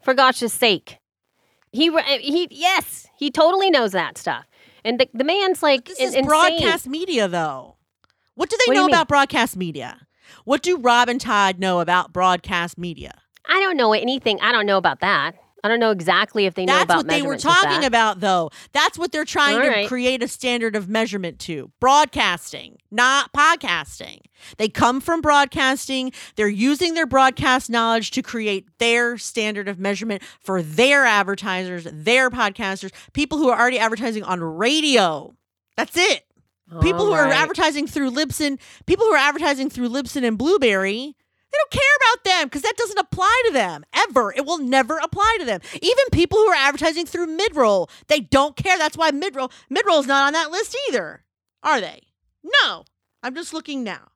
[0.03, 0.99] For gosh's sake,
[1.73, 4.45] he re- eh, he yes, he totally knows that stuff.
[4.85, 6.27] And the, the man's like This is insane.
[6.27, 7.77] broadcast media, though.
[8.37, 8.95] What do they What do know mean?
[8.95, 10.07] about broadcast media?
[10.45, 13.21] What do Rob and Todd know about broadcast media?
[13.45, 14.39] I don't know anything.
[14.41, 15.33] I don't know about that.
[15.65, 18.51] I don't know exactly if they know That's about what they were talking about, though.
[18.73, 19.89] That's what they're trying All to right.
[19.89, 24.21] create a standard of measurement to broadcasting, not podcasting.
[24.57, 26.13] They come from broadcasting.
[26.37, 32.31] They're using their broadcast knowledge to create their standard of measurement for their advertisers, their
[32.31, 35.35] podcasters, people who are already advertising on radio.
[35.77, 36.25] That's it.
[36.83, 41.17] People who All are advertising through Libsyn, people who are advertising through Libsyn and Blubrry,
[41.59, 44.33] don't care about them because that doesn't apply to them ever.
[44.33, 45.61] It will never apply to them.
[45.75, 48.79] Even people who are advertising through Midroll, they don't care.
[48.79, 51.25] That's why Midroll Midroll is not on that list either,
[51.63, 52.03] are they?
[52.65, 52.85] No.
[53.23, 54.09] I'm just looking now.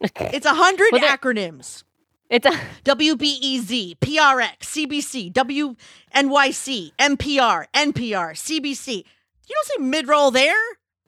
[0.00, 1.84] It's a hundred Well, acronyms.
[2.28, 2.50] It's a
[2.84, 9.04] WBEZ, PRX, CBC, WNYC, NPR, NPR, CBC.
[9.48, 10.56] You don't see midroll there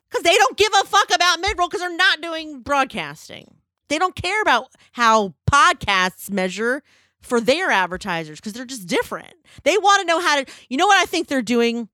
[0.08, 3.56] because they don't give a fuck about midroll because they're not doing broadcasting.
[3.88, 6.82] They don't care about how podcasts measure
[7.20, 9.34] for their advertisers because they're just different.
[9.64, 11.88] They want to know how to, you know what I think they're doing?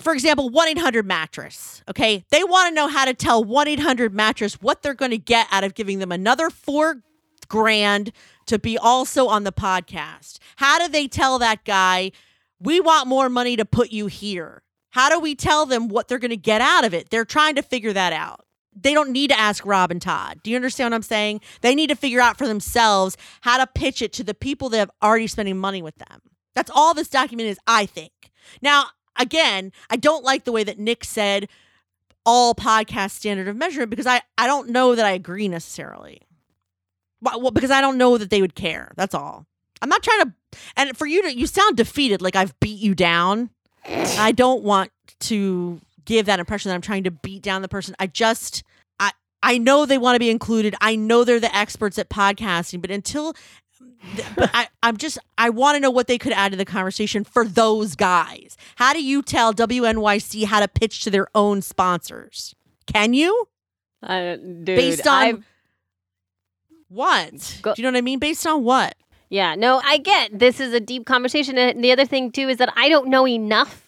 [0.00, 1.82] For example, 1 800 mattress.
[1.88, 2.24] Okay.
[2.30, 5.46] They want to know how to tell 1 800 mattress what they're going to get
[5.50, 7.02] out of giving them another four
[7.48, 8.12] grand
[8.46, 10.38] to be also on the podcast.
[10.56, 12.12] How do they tell that guy,
[12.60, 14.62] we want more money to put you here?
[14.90, 17.10] How do we tell them what they're going to get out of it?
[17.10, 18.44] They're trying to figure that out.
[18.74, 20.40] They don't need to ask Rob and Todd.
[20.42, 21.40] Do you understand what I'm saying?
[21.62, 24.78] They need to figure out for themselves how to pitch it to the people that
[24.78, 26.20] have already spending money with them.
[26.54, 28.12] That's all this document is, I think.
[28.62, 28.86] Now,
[29.16, 31.48] again, I don't like the way that Nick said
[32.24, 36.22] all podcast standard of measurement because I, I don't know that I agree necessarily.
[37.20, 38.92] Well, because I don't know that they would care.
[38.96, 39.46] That's all.
[39.82, 40.32] I'm not trying to.
[40.76, 43.50] And for you to, you sound defeated, like I've beat you down.
[43.84, 44.90] I don't want
[45.20, 47.94] to give that impression that I'm trying to beat down the person.
[48.00, 48.64] I just,
[48.98, 49.12] I,
[49.42, 50.74] I know they want to be included.
[50.80, 53.34] I know they're the experts at podcasting, but until,
[54.34, 57.22] but I, I'm just, I want to know what they could add to the conversation
[57.24, 58.56] for those guys.
[58.76, 62.54] How do you tell WNYC how to pitch to their own sponsors?
[62.86, 63.46] Can you?
[64.02, 65.42] Uh, dude, Based on I've-
[66.88, 67.58] what?
[67.62, 68.18] Go- do you know what I mean?
[68.18, 68.96] Based on what?
[69.30, 71.58] yeah, no, I get this is a deep conversation.
[71.58, 73.86] And the other thing too is that I don't know enough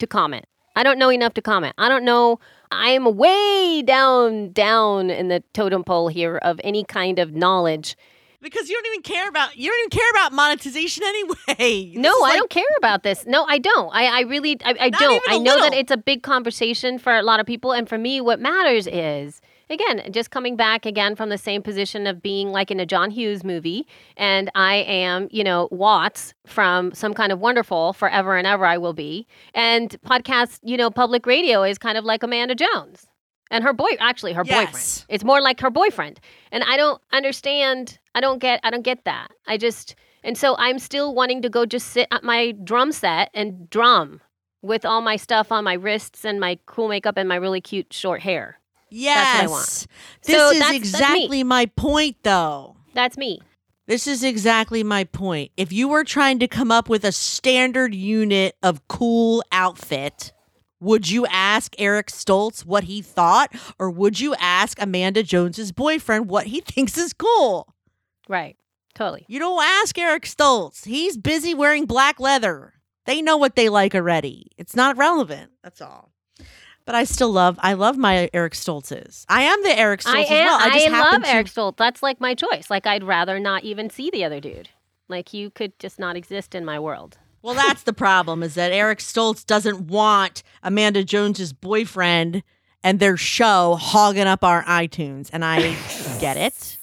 [0.00, 0.44] to comment.
[0.76, 1.74] I don't know enough to comment.
[1.78, 2.38] I don't know.
[2.70, 7.96] I am way down, down in the totem pole here of any kind of knowledge.
[8.42, 11.92] Because you don't even care about you don't even care about monetization anyway.
[11.96, 13.26] No, I like- don't care about this.
[13.26, 13.90] No, I don't.
[13.94, 15.22] I, I really, I, I don't.
[15.28, 18.20] I know that it's a big conversation for a lot of people, and for me,
[18.20, 22.70] what matters is again just coming back again from the same position of being like
[22.70, 23.86] in a John Hughes movie,
[24.16, 28.78] and I am, you know, Watts from some kind of wonderful forever and ever I
[28.78, 33.06] will be, and podcast, you know, public radio is kind of like Amanda Jones.
[33.52, 34.56] And her boy, actually, her Yes.
[34.66, 35.04] boyfriend.
[35.08, 36.20] It's more like her boyfriend,
[36.52, 37.98] and I don't understand.
[38.14, 38.60] I don't get.
[38.62, 39.28] I don't get that.
[39.46, 43.30] I just and so I'm still wanting to go just sit at my drum set
[43.34, 44.20] and drum
[44.62, 47.92] with all my stuff on my wrists and my cool makeup and my really cute
[47.92, 48.58] short hair.
[48.90, 49.38] Yes.
[49.40, 49.86] what I want.
[50.24, 52.76] This So is that's- that's exactly my point though.
[52.94, 53.40] That's me.
[53.86, 55.50] This is exactly my point.
[55.56, 60.32] If you were trying to come up with a standard unit of cool outfit,
[60.80, 66.28] would you ask Eric Stoltz what he thought or would you ask Amanda Jones's boyfriend
[66.28, 67.74] what he thinks is cool?
[68.28, 68.56] Right.
[68.94, 69.24] Totally.
[69.28, 70.84] You don't ask Eric Stoltz.
[70.84, 72.74] He's busy wearing black leather.
[73.06, 74.48] They know what they like already.
[74.56, 75.50] It's not relevant.
[75.64, 76.12] That's all.
[76.86, 79.24] But I still love I love my Eric Stoltzes.
[79.28, 80.44] I am the Eric Stoltz I as am.
[80.44, 80.58] well.
[80.60, 81.76] I, I, love to- Eric Stoltz.
[81.76, 82.68] That's like my choice.
[82.70, 84.70] Like I'd rather not even see the other dude.
[85.08, 87.18] Like you could just not exist in my world.
[87.42, 92.42] Well, that's the problem is that Eric Stoltz doesn't want Amanda Jones's boyfriend
[92.82, 95.74] and their show hogging up our iTunes, and I
[96.20, 96.78] get it.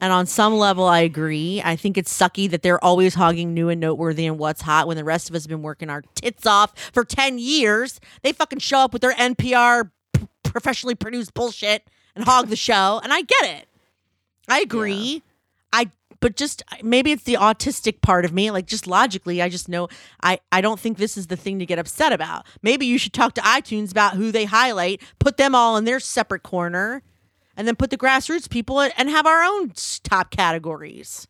[0.00, 1.62] And on some level, I agree.
[1.64, 4.96] I think it's sucky that they're always hogging new and noteworthy and what's hot when
[4.96, 7.98] the rest of us have been working our tits off for 10 years.
[8.22, 13.00] They fucking show up with their NPR p- professionally produced bullshit and hog the show.
[13.02, 13.68] And I get it.
[14.48, 15.22] I agree.
[15.72, 15.90] I
[16.20, 18.50] but just maybe it's the autistic part of me.
[18.50, 19.88] Like just logically, I just know
[20.22, 22.46] I I don't think this is the thing to get upset about.
[22.62, 26.00] Maybe you should talk to iTunes about who they highlight, put them all in their
[26.00, 27.02] separate corner,
[27.56, 29.72] and then put the grassroots people in- and have our own
[30.02, 31.26] top categories.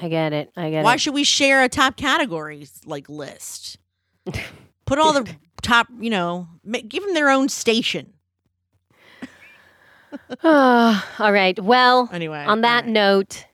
[0.00, 0.50] I get it.
[0.56, 0.84] I get Why it.
[0.84, 3.78] Why should we share a top categories like list?
[4.86, 5.28] Put all the
[5.62, 6.48] top, you know,
[6.88, 8.12] give them their own station.
[10.44, 11.58] All right.
[11.62, 12.92] Well, Anyway, on that right.
[12.92, 13.44] note,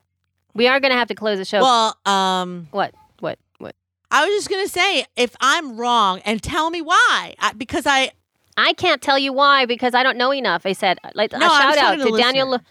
[0.53, 1.61] we are going to have to close the show.
[1.61, 2.93] well, um, what?
[3.19, 3.39] What?
[3.57, 3.75] What?
[4.11, 8.11] I was just gonna say if I'm wrong and tell me why, I, because I
[8.57, 10.65] I can't tell you why because I don't know enough.
[10.65, 12.65] I said, like, No, a shout out to to Daniel, listener.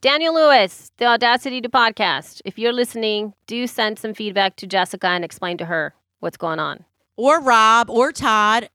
[0.00, 2.40] Daniel Lewis, the Audacity to Podcast.
[2.44, 6.58] If you're listening, do send some feedback to Jessica and explain to her what's going
[6.58, 6.84] on.
[7.16, 8.70] or Rob or Todd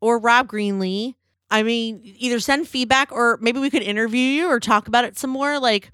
[0.00, 1.14] or Rob Greenlee.
[1.50, 5.18] I mean, either send feedback or maybe we could interview you or talk about it
[5.18, 5.58] some more.
[5.58, 5.90] Like,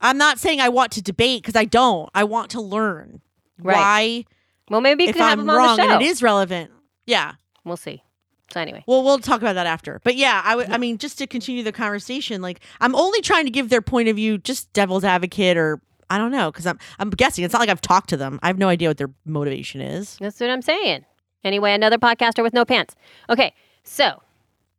[0.00, 2.08] I'm not saying I want to debate because I don't.
[2.14, 3.20] I want to learn
[3.58, 3.74] Right.
[3.76, 4.24] why
[4.70, 5.90] Well, maybe you if could have I'm him on wrong the show.
[5.90, 6.70] and it is relevant.
[7.06, 7.32] Yeah.
[7.64, 8.02] We'll see.
[8.52, 10.00] So anyway, Well, we'll talk about that after.
[10.02, 10.70] But yeah, I would.
[10.70, 14.08] I mean, just to continue the conversation, like I'm only trying to give their point
[14.08, 17.60] of view, just devil's advocate, or I don't know, because I'm I'm guessing it's not
[17.60, 18.40] like I've talked to them.
[18.42, 20.16] I have no idea what their motivation is.
[20.20, 21.04] that's what I'm saying.
[21.44, 22.96] Anyway, another podcaster with no pants.
[23.28, 23.54] Okay,
[23.84, 24.20] so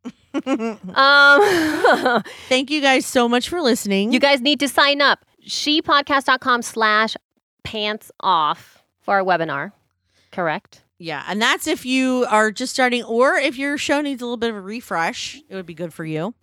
[0.33, 4.11] um, Thank you guys so much for listening.
[4.13, 5.25] you guys need to sign up.
[5.47, 7.15] Shepodcast.com slash
[7.63, 9.71] pants off for our webinar.
[10.31, 10.80] Correct.
[11.01, 14.37] Yeah, and that's if you are just starting, or if your show needs a little
[14.37, 16.33] bit of a refresh, it would be good for you.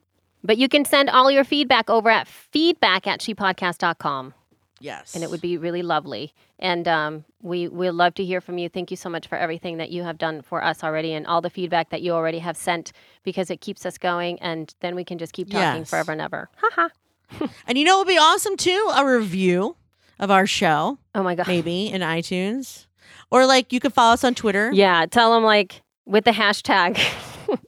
[0.43, 4.35] But you can send all your feedback over at feedback at shepodcast.com.
[4.81, 6.33] Yes, and it would be really lovely.
[6.61, 8.69] And um, we we love to hear from you.
[8.69, 11.41] Thank you so much for everything that you have done for us already, and all
[11.41, 12.93] the feedback that you already have sent,
[13.25, 15.91] because it keeps us going, and then we can just keep talking Yes.
[15.91, 16.49] forever and ever.
[16.57, 16.89] Haha.
[17.67, 19.77] And you know, it would be awesome too a review
[20.19, 21.47] of our show, Oh my god.
[21.47, 22.87] maybe in iTunes,
[23.31, 24.71] or like you could follow us on Twitter.
[24.73, 25.07] Yeah.
[25.07, 26.99] Tell them like with the hashtag.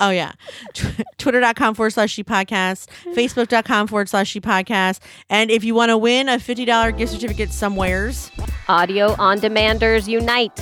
[0.00, 0.32] Oh yeah.
[0.74, 2.86] Tw- Twitter.com forward slash she podcast,
[3.16, 5.00] Facebook.com forward slash she podcast.
[5.28, 8.30] And if you want to win a $50 gift certificate somewheres,
[8.68, 10.52] Audio on demanders unite.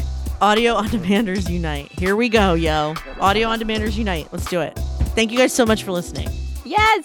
[0.41, 1.91] Audio on Demanders Unite.
[1.93, 2.95] Here we go, yo.
[3.21, 4.29] Audio on Demanders Unite.
[4.33, 4.75] Let's do it.
[5.15, 6.29] Thank you guys so much for listening.
[6.65, 7.05] Yes.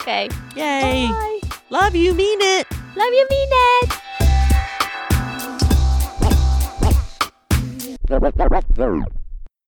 [0.00, 0.28] Okay.
[0.56, 1.08] Yay.
[1.08, 1.40] Bye.
[1.70, 2.12] Love you.
[2.12, 2.66] Mean it.
[2.70, 4.00] Love you, mean it.
[8.10, 9.19] There.